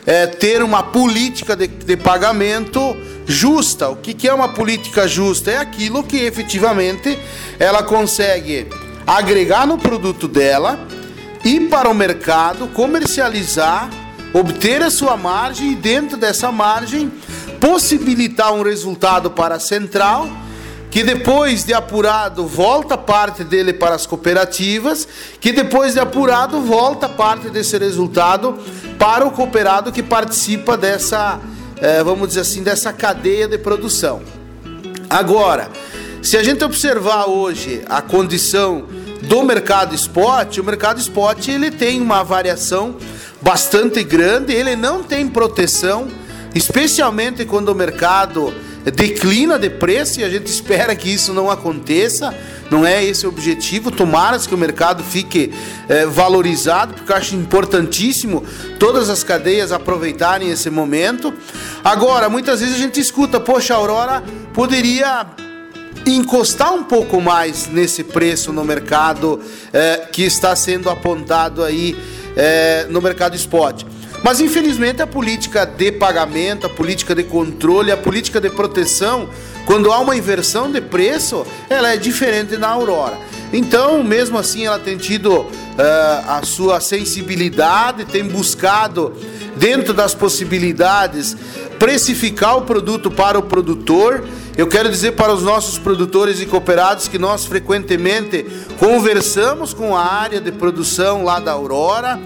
é, 0.06 0.27
ter 0.27 0.62
uma 0.62 0.84
política 0.84 1.56
de, 1.56 1.65
de 1.65 1.97
pagamento 1.97 2.95
justa. 3.25 3.89
O 3.89 3.95
que, 3.95 4.13
que 4.13 4.27
é 4.27 4.34
uma 4.36 4.49
política 4.49 5.08
justa? 5.08 5.49
É 5.49 5.58
aquilo 5.58 6.04
que 6.04 6.17
efetivamente 6.17 7.17
ela 7.58 7.82
consegue 7.82 8.67
agregar 9.08 9.65
no 9.65 9.80
produto 9.80 10.27
dela, 10.27 10.80
ir 11.43 11.69
para 11.69 11.89
o 11.89 11.93
mercado, 11.95 12.67
comercializar, 12.67 13.89
obter 14.36 14.84
a 14.84 14.91
sua 14.91 15.17
margem 15.17 15.71
e 15.71 15.75
dentro 15.75 16.17
dessa 16.17 16.51
margem 16.51 17.12
possibilitar 17.60 18.54
um 18.54 18.62
resultado 18.62 19.32
para 19.32 19.56
a 19.56 19.60
central 19.60 20.30
que 20.91 21.04
depois 21.04 21.63
de 21.63 21.73
apurado 21.73 22.45
volta 22.45 22.97
parte 22.97 23.45
dele 23.45 23.71
para 23.71 23.95
as 23.95 24.06
cooperativas, 24.06 25.08
que 25.39 25.54
depois 25.54 25.93
de 25.93 26.01
apurado 26.01 26.60
volta 26.62 27.08
parte 27.08 27.49
desse 27.49 27.77
resultado 27.77 28.60
para 28.99 29.25
o 29.25 29.32
cooperado 29.32 29.89
que 29.89 30.04
participa 30.04 30.75
dessa, 30.75 31.39
eh, 31.77 32.04
vamos 32.04 32.27
dizer 32.27 32.41
assim, 32.41 32.62
dessa 32.62 32.91
cadeia 32.91 33.47
de 33.47 33.58
produção. 33.58 34.21
Agora, 35.10 35.69
se 36.21 36.38
a 36.38 36.43
gente 36.43 36.62
observar 36.63 37.25
hoje 37.30 37.82
a 37.89 38.01
condição 38.01 38.86
do 39.21 39.43
mercado 39.43 39.95
spot, 39.95 40.58
o 40.58 40.63
mercado 40.63 40.99
spot 40.99 41.47
ele 41.47 41.71
tem 41.71 42.01
uma 42.01 42.21
variação 42.21 42.97
bastante 43.41 44.04
grande, 44.04 44.54
ele 44.54 44.75
não 44.75 45.01
tem 45.01 45.25
proteção, 45.27 46.10
especialmente 46.54 47.45
quando 47.45 47.69
o 47.69 47.75
mercado 47.75 48.54
declina 48.89 49.60
de 49.60 49.70
preço 49.70 50.20
e 50.20 50.24
a 50.24 50.30
gente 50.30 50.48
espera 50.48 50.96
que 50.96 51.10
isso 51.10 51.34
não 51.34 51.52
aconteça. 51.52 52.34
Não 52.72 52.86
é 52.86 53.04
esse 53.04 53.26
o 53.26 53.30
objetivo. 53.30 53.91
Tomara 53.91 54.39
que 54.39 54.56
o 54.56 54.58
mercado 54.58 55.04
fique 55.04 55.54
é, 55.89 56.06
valorizado, 56.06 56.94
porque 56.94 57.12
eu 57.12 57.15
acho 57.15 57.36
importantíssimo 57.36 58.44
todas 58.80 59.10
as 59.10 59.24
cadeias 59.24 59.72
aproveitarem 59.72 60.50
esse 60.50 60.70
momento. 60.70 61.34
Agora, 61.84 62.30
muitas 62.30 62.62
vezes 62.62 62.76
a 62.76 62.80
gente 62.80 63.00
escuta, 63.00 63.39
poxa, 63.39 63.74
a 63.74 63.78
Aurora 63.78 64.24
poderia 64.54 65.28
encostar 66.06 66.74
um 66.74 66.84
pouco 66.84 67.22
mais 67.22 67.67
nesse 67.67 68.04
preço 68.04 68.52
no 68.52 68.63
mercado 68.63 69.39
é, 69.72 70.08
que 70.12 70.24
está 70.24 70.56
sendo 70.56 70.89
apontado 70.89 71.63
aí 71.63 71.96
é, 72.36 72.88
no 72.89 73.02
mercado 73.02 73.36
spot. 73.36 73.84
Mas 74.23 74.39
infelizmente 74.39 75.01
a 75.01 75.07
política 75.07 75.65
de 75.65 75.91
pagamento, 75.91 76.67
a 76.67 76.69
política 76.69 77.15
de 77.15 77.23
controle, 77.23 77.91
a 77.91 77.97
política 77.97 78.39
de 78.39 78.49
proteção, 78.49 79.27
quando 79.65 79.91
há 79.91 79.99
uma 79.99 80.15
inversão 80.15 80.71
de 80.71 80.79
preço, 80.79 81.45
ela 81.69 81.91
é 81.91 81.97
diferente 81.97 82.55
na 82.57 82.69
Aurora. 82.69 83.17
Então, 83.51 84.03
mesmo 84.03 84.38
assim, 84.38 84.65
ela 84.65 84.79
tem 84.79 84.97
tido 84.97 85.31
uh, 85.39 85.47
a 86.27 86.41
sua 86.43 86.79
sensibilidade, 86.79 88.05
tem 88.05 88.23
buscado, 88.23 89.13
dentro 89.57 89.93
das 89.93 90.15
possibilidades, 90.15 91.36
precificar 91.77 92.57
o 92.57 92.62
produto 92.62 93.12
para 93.12 93.38
o 93.38 93.43
produtor. 93.43 94.23
Eu 94.57 94.67
quero 94.67 94.89
dizer 94.89 95.13
para 95.13 95.34
os 95.34 95.43
nossos 95.43 95.77
produtores 95.77 96.39
e 96.39 96.45
cooperados 96.45 97.07
que 97.07 97.17
nós 97.17 97.45
frequentemente 97.45 98.45
conversamos 98.79 99.73
com 99.73 99.95
a 99.95 100.05
área 100.05 100.39
de 100.39 100.51
produção 100.51 101.23
lá 101.23 101.39
da 101.39 101.51
Aurora 101.51 102.19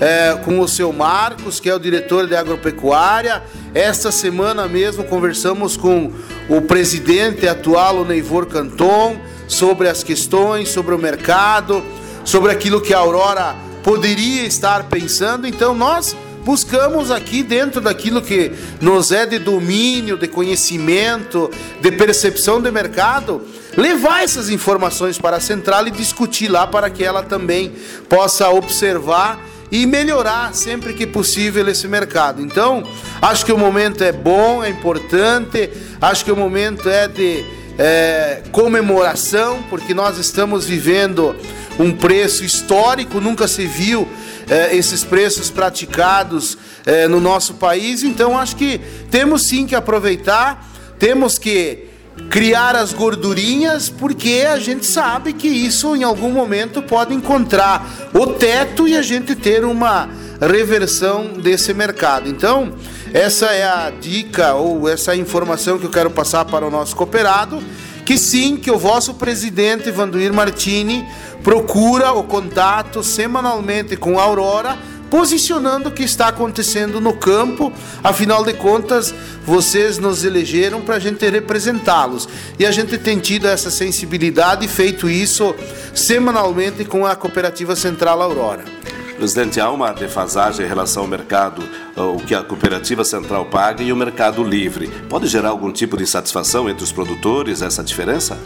é, 0.00 0.38
com 0.44 0.60
o 0.60 0.68
seu 0.68 0.92
Marcos, 0.92 1.60
que 1.60 1.68
é 1.68 1.74
o 1.74 1.78
diretor 1.78 2.26
de 2.26 2.36
agropecuária. 2.36 3.42
Esta 3.74 4.10
semana 4.10 4.68
mesmo 4.68 5.04
conversamos 5.04 5.76
com 5.76 6.12
o 6.48 6.60
presidente 6.62 7.46
atual, 7.48 7.98
o 7.98 8.04
Neivor 8.04 8.46
Canton, 8.46 9.18
sobre 9.46 9.88
as 9.88 10.02
questões, 10.02 10.68
sobre 10.68 10.94
o 10.94 10.98
mercado, 10.98 11.82
sobre 12.24 12.52
aquilo 12.52 12.80
que 12.80 12.94
a 12.94 12.98
Aurora 12.98 13.56
poderia 13.82 14.44
estar 14.44 14.84
pensando. 14.84 15.46
Então 15.46 15.74
nós 15.74 16.14
buscamos 16.44 17.10
aqui 17.10 17.42
dentro 17.42 17.80
daquilo 17.80 18.22
que 18.22 18.52
nos 18.80 19.12
é 19.12 19.26
de 19.26 19.38
domínio, 19.38 20.16
de 20.16 20.28
conhecimento, 20.28 21.50
de 21.80 21.92
percepção 21.92 22.60
de 22.60 22.70
mercado, 22.70 23.42
levar 23.76 24.24
essas 24.24 24.48
informações 24.48 25.18
para 25.18 25.36
a 25.36 25.40
central 25.40 25.86
e 25.86 25.90
discutir 25.90 26.48
lá 26.48 26.66
para 26.66 26.88
que 26.88 27.04
ela 27.04 27.22
também 27.22 27.72
possa 28.08 28.48
observar 28.48 29.38
e 29.70 29.86
melhorar 29.86 30.54
sempre 30.54 30.94
que 30.94 31.06
possível 31.06 31.68
esse 31.68 31.86
mercado. 31.86 32.40
Então, 32.42 32.82
acho 33.20 33.44
que 33.44 33.52
o 33.52 33.58
momento 33.58 34.02
é 34.02 34.12
bom, 34.12 34.62
é 34.64 34.70
importante, 34.70 35.70
acho 36.00 36.24
que 36.24 36.32
o 36.32 36.36
momento 36.36 36.88
é 36.88 37.06
de 37.08 37.44
é, 37.78 38.42
comemoração, 38.50 39.62
porque 39.70 39.94
nós 39.94 40.18
estamos 40.18 40.64
vivendo 40.64 41.34
um 41.78 41.92
preço 41.92 42.44
histórico, 42.44 43.20
nunca 43.20 43.46
se 43.46 43.66
viu 43.66 44.08
é, 44.48 44.74
esses 44.74 45.04
preços 45.04 45.50
praticados 45.50 46.58
é, 46.84 47.06
no 47.06 47.20
nosso 47.20 47.54
país, 47.54 48.02
então 48.02 48.36
acho 48.36 48.56
que 48.56 48.80
temos 49.10 49.46
sim 49.46 49.66
que 49.66 49.76
aproveitar, 49.76 50.68
temos 50.98 51.38
que 51.38 51.87
criar 52.28 52.76
as 52.76 52.92
gordurinhas, 52.92 53.88
porque 53.88 54.46
a 54.48 54.58
gente 54.58 54.86
sabe 54.86 55.32
que 55.32 55.48
isso 55.48 55.96
em 55.96 56.04
algum 56.04 56.30
momento 56.30 56.82
pode 56.82 57.14
encontrar 57.14 58.10
o 58.12 58.26
teto 58.26 58.86
e 58.86 58.96
a 58.96 59.02
gente 59.02 59.34
ter 59.34 59.64
uma 59.64 60.08
reversão 60.40 61.34
desse 61.34 61.72
mercado. 61.72 62.28
Então, 62.28 62.72
essa 63.12 63.46
é 63.46 63.64
a 63.64 63.90
dica 63.90 64.54
ou 64.54 64.88
essa 64.88 65.16
informação 65.16 65.78
que 65.78 65.86
eu 65.86 65.90
quero 65.90 66.10
passar 66.10 66.44
para 66.44 66.66
o 66.66 66.70
nosso 66.70 66.94
cooperado, 66.94 67.62
que 68.04 68.18
sim, 68.18 68.56
que 68.56 68.70
o 68.70 68.78
vosso 68.78 69.14
presidente 69.14 69.90
Vanduir 69.90 70.32
Martini 70.32 71.06
procura 71.42 72.12
o 72.12 72.24
contato 72.24 73.02
semanalmente 73.02 73.96
com 73.96 74.18
a 74.18 74.22
Aurora 74.22 74.76
posicionando 75.10 75.88
o 75.88 75.92
que 75.92 76.02
está 76.02 76.28
acontecendo 76.28 77.00
no 77.00 77.14
campo. 77.14 77.72
Afinal 78.02 78.44
de 78.44 78.52
contas, 78.54 79.14
vocês 79.44 79.98
nos 79.98 80.24
elegeram 80.24 80.80
para 80.80 80.96
a 80.96 80.98
gente 80.98 81.28
representá-los. 81.28 82.28
E 82.58 82.66
a 82.66 82.70
gente 82.70 82.98
tem 82.98 83.18
tido 83.18 83.46
essa 83.46 83.70
sensibilidade 83.70 84.64
e 84.64 84.68
feito 84.68 85.08
isso 85.08 85.54
semanalmente 85.94 86.84
com 86.84 87.06
a 87.06 87.16
Cooperativa 87.16 87.74
Central 87.74 88.22
Aurora. 88.22 88.77
Presidente, 89.18 89.60
há 89.60 89.68
uma 89.68 89.92
defasagem 89.92 90.64
em 90.64 90.68
relação 90.68 91.02
ao 91.02 91.08
mercado, 91.08 91.68
o 91.96 92.18
que 92.18 92.34
a 92.34 92.42
cooperativa 92.42 93.04
central 93.04 93.46
paga 93.46 93.82
e 93.82 93.92
o 93.92 93.96
mercado 93.96 94.44
livre. 94.44 94.86
Pode 95.08 95.26
gerar 95.26 95.48
algum 95.48 95.72
tipo 95.72 95.96
de 95.96 96.04
insatisfação 96.04 96.70
entre 96.70 96.84
os 96.84 96.92
produtores, 96.92 97.60
essa 97.60 97.82
diferença? 97.82 98.38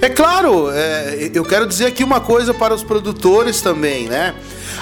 É 0.00 0.08
claro, 0.08 0.68
é, 0.72 1.30
eu 1.32 1.44
quero 1.44 1.64
dizer 1.64 1.86
aqui 1.86 2.02
uma 2.02 2.20
coisa 2.20 2.52
para 2.52 2.74
os 2.74 2.82
produtores 2.82 3.60
também, 3.60 4.08
né? 4.08 4.34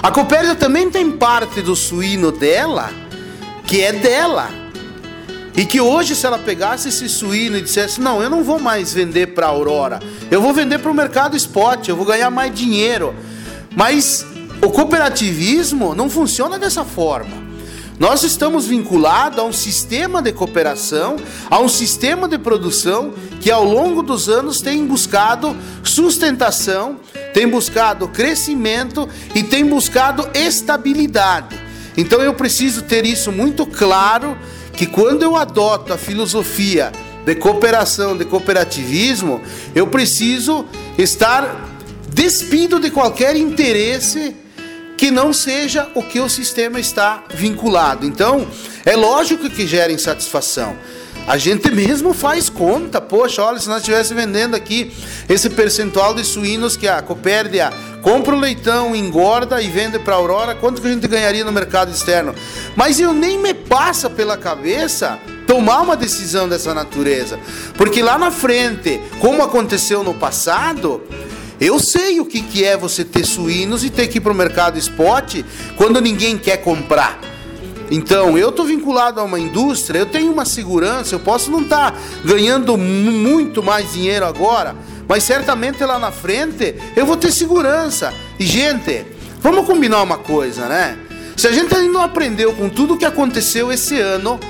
A 0.03 0.11
Copérdia 0.11 0.55
também 0.55 0.91
tem 0.91 1.11
parte 1.11 1.61
do 1.61 1.77
suíno 1.77 2.33
dela 2.33 2.91
que 3.67 3.83
é 3.83 3.93
dela. 3.93 4.49
E 5.57 5.65
que 5.65 5.81
hoje, 5.81 6.17
se 6.17 6.27
ela 6.27 6.39
pegasse 6.39 6.89
esse 6.89 7.09
suíno 7.09 7.59
e 7.59 7.63
dissesse: 7.63 8.01
Não, 8.01 8.23
eu 8.23 8.31
não 8.31 8.43
vou 8.43 8.59
mais 8.59 8.93
vender 8.93 9.29
para 9.35 9.47
Aurora, 9.47 10.01
eu 10.31 10.41
vou 10.41 10.55
vender 10.55 10.79
para 10.79 10.91
o 10.91 10.95
mercado 10.95 11.37
spot, 11.37 11.87
eu 11.87 11.97
vou 11.97 12.07
ganhar 12.07 12.31
mais 12.31 12.53
dinheiro. 12.53 13.15
Mas 13.77 14.27
o 14.65 14.71
cooperativismo 14.71 15.95
não 15.95 16.09
funciona 16.09 16.59
dessa 16.59 16.85
forma. 16.85 17.45
Nós 17.99 18.25
estamos 18.25 18.67
vinculados 18.67 19.39
a 19.39 19.45
um 19.45 19.53
sistema 19.53 20.21
de 20.21 20.33
cooperação, 20.33 21.17
a 21.49 21.61
um 21.61 21.69
sistema 21.69 22.27
de 22.27 22.39
produção 22.39 23.13
que 23.41 23.51
ao 23.51 23.63
longo 23.63 24.03
dos 24.03 24.29
anos 24.29 24.61
tem 24.61 24.85
buscado 24.85 25.55
sustentação, 25.85 26.99
tem 27.33 27.47
buscado 27.47 28.09
crescimento 28.09 29.09
e 29.35 29.43
tem 29.43 29.65
buscado 29.65 30.29
estabilidade. 30.35 31.61
Então 31.97 32.21
eu 32.21 32.35
preciso 32.35 32.83
ter 32.83 33.05
isso 33.05 33.31
muito 33.31 33.65
claro 33.67 34.37
que 34.73 34.87
quando 34.87 35.23
eu 35.23 35.37
adoto 35.37 35.93
a 35.93 35.99
filosofia 35.99 36.91
de 37.25 37.35
cooperação, 37.37 38.17
de 38.17 38.25
cooperativismo, 38.25 39.41
eu 39.75 39.87
preciso 39.87 40.65
estar 40.99 41.71
despido 42.09 42.81
de 42.81 42.91
qualquer 42.91 43.37
interesse 43.37 44.35
que 44.97 45.11
não 45.11 45.33
seja 45.33 45.89
o 45.95 46.03
que 46.03 46.21
o 46.21 46.29
sistema 46.29 46.79
está 46.79 47.25
vinculado. 47.35 48.07
Então, 48.07 48.47
é 48.85 48.97
lógico 48.97 49.51
que 49.51 49.67
gera 49.67 49.93
insatisfação. 49.93 50.77
A 51.27 51.39
gente 51.39 51.71
mesmo 51.71 52.13
faz 52.13 52.51
conta, 52.51 53.01
poxa, 53.01 53.43
olha, 53.43 53.59
se 53.59 53.67
nós 53.67 53.79
estivesse 53.79 54.13
vendendo 54.13 54.55
aqui 54.55 54.93
esse 55.27 55.49
percentual 55.49 56.15
de 56.15 56.23
suínos 56.23 56.77
que 56.77 56.87
a 56.87 57.01
Copérdia 57.01 57.73
compra 58.03 58.35
o 58.35 58.39
leitão, 58.39 58.95
engorda 58.95 59.63
e 59.63 59.71
vende 59.71 59.99
para 59.99 60.15
a 60.15 60.19
Aurora, 60.19 60.55
quanto 60.55 60.83
que 60.83 60.89
a 60.89 60.93
gente 60.93 61.09
ganharia 61.09 61.43
no 61.43 61.51
mercado 61.51 61.91
externo? 61.91 62.35
Mas 62.77 63.01
eu 63.01 63.15
nem 63.15 63.39
me 63.39 63.55
passa 63.55 64.11
pela 64.11 64.37
cabeça 64.37 65.19
tomar 65.47 65.81
uma 65.81 65.97
decisão 65.97 66.47
dessa 66.47 66.75
natureza, 66.75 67.39
porque 67.75 68.03
lá 68.03 68.19
na 68.19 68.31
frente, 68.31 69.01
como 69.19 69.43
aconteceu 69.43 70.03
no 70.03 70.13
passado, 70.13 71.03
eu 71.61 71.79
sei 71.79 72.21
o 72.21 72.27
que, 72.27 72.43
que 72.43 72.65
é 72.65 72.77
você 72.77 73.05
ter 73.05 73.25
suínos 73.25 73.85
e 73.85 73.91
ter 73.91 74.09
que 74.09 74.19
ir 74.19 74.21
para 74.21 74.33
o 74.33 74.35
mercado 74.35 74.79
spot 74.79 75.43
quando 75.77 76.01
ninguém 76.01 76.37
quer 76.37 76.59
comprar. 76.59 77.19
Então, 77.91 78.37
eu 78.37 78.49
estou 78.49 78.65
vinculado 78.65 79.21
a 79.21 79.23
uma 79.23 79.39
indústria, 79.39 79.99
eu 79.99 80.07
tenho 80.07 80.33
uma 80.33 80.45
segurança, 80.45 81.15
eu 81.15 81.21
posso 81.21 81.51
não 81.51 81.63
estar 81.63 81.93
tá 81.93 81.99
ganhando 82.25 82.77
muito 82.77 83.63
mais 83.63 83.93
dinheiro 83.93 84.25
agora, 84.25 84.75
mas 85.07 85.23
certamente 85.23 85.85
lá 85.85 85.99
na 85.99 86.11
frente 86.11 86.75
eu 86.97 87.05
vou 87.05 87.17
ter 87.17 87.31
segurança. 87.31 88.13
E, 88.39 88.47
gente, 88.47 89.05
vamos 89.41 89.67
combinar 89.67 90.03
uma 90.03 90.19
coisa, 90.19 90.67
né? 90.67 90.99
Se 91.37 91.47
a 91.47 91.53
gente 91.53 91.75
ainda 91.75 91.93
não 91.93 92.03
aprendeu 92.03 92.53
com 92.55 92.69
tudo 92.69 92.95
o 92.95 92.97
que 92.97 93.05
aconteceu 93.05 93.71
esse 93.71 94.01
ano, 94.01 94.41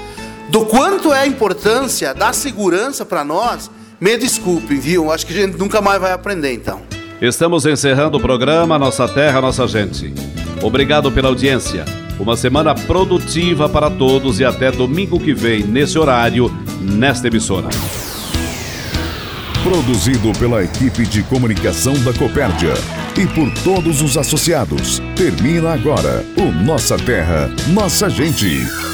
do 0.49 0.67
quanto 0.67 1.13
é 1.13 1.21
a 1.21 1.27
importância 1.27 2.15
da 2.15 2.33
segurança 2.33 3.05
para 3.05 3.25
nós, 3.25 3.71
me 4.01 4.17
desculpem, 4.17 4.79
viu? 4.79 5.11
Acho 5.11 5.27
que 5.27 5.33
a 5.33 5.43
gente 5.43 5.57
nunca 5.59 5.81
mais 5.81 6.01
vai 6.01 6.13
aprender 6.13 6.53
então. 6.53 6.94
Estamos 7.21 7.65
encerrando 7.65 8.19
o 8.19 8.21
programa 8.21 8.79
Nossa 8.79 9.07
Terra, 9.07 9.41
Nossa 9.41 9.67
Gente. 9.69 10.13
Obrigado 10.63 11.13
pela 11.13 11.29
audiência. 11.29 11.85
Uma 12.19 12.37
semana 12.37 12.75
produtiva 12.75 13.69
para 13.69 13.89
todos 13.89 14.41
e 14.41 14.45
até 14.45 14.71
domingo 14.71 15.19
que 15.21 15.33
vem, 15.33 15.63
nesse 15.63 15.99
horário, 15.99 16.51
nesta 16.81 17.29
emissora. 17.29 17.69
Produzido 19.63 20.33
pela 20.39 20.63
equipe 20.63 21.07
de 21.07 21.23
comunicação 21.23 21.95
da 22.03 22.13
Copérdia 22.13 22.75
e 23.17 23.27
por 23.27 23.51
todos 23.63 24.03
os 24.03 24.19
associados. 24.19 25.01
Termina 25.17 25.73
agora 25.73 26.25
o 26.37 26.53
Nossa 26.65 26.97
Terra, 26.97 27.49
Nossa 27.73 28.11
Gente. 28.11 28.94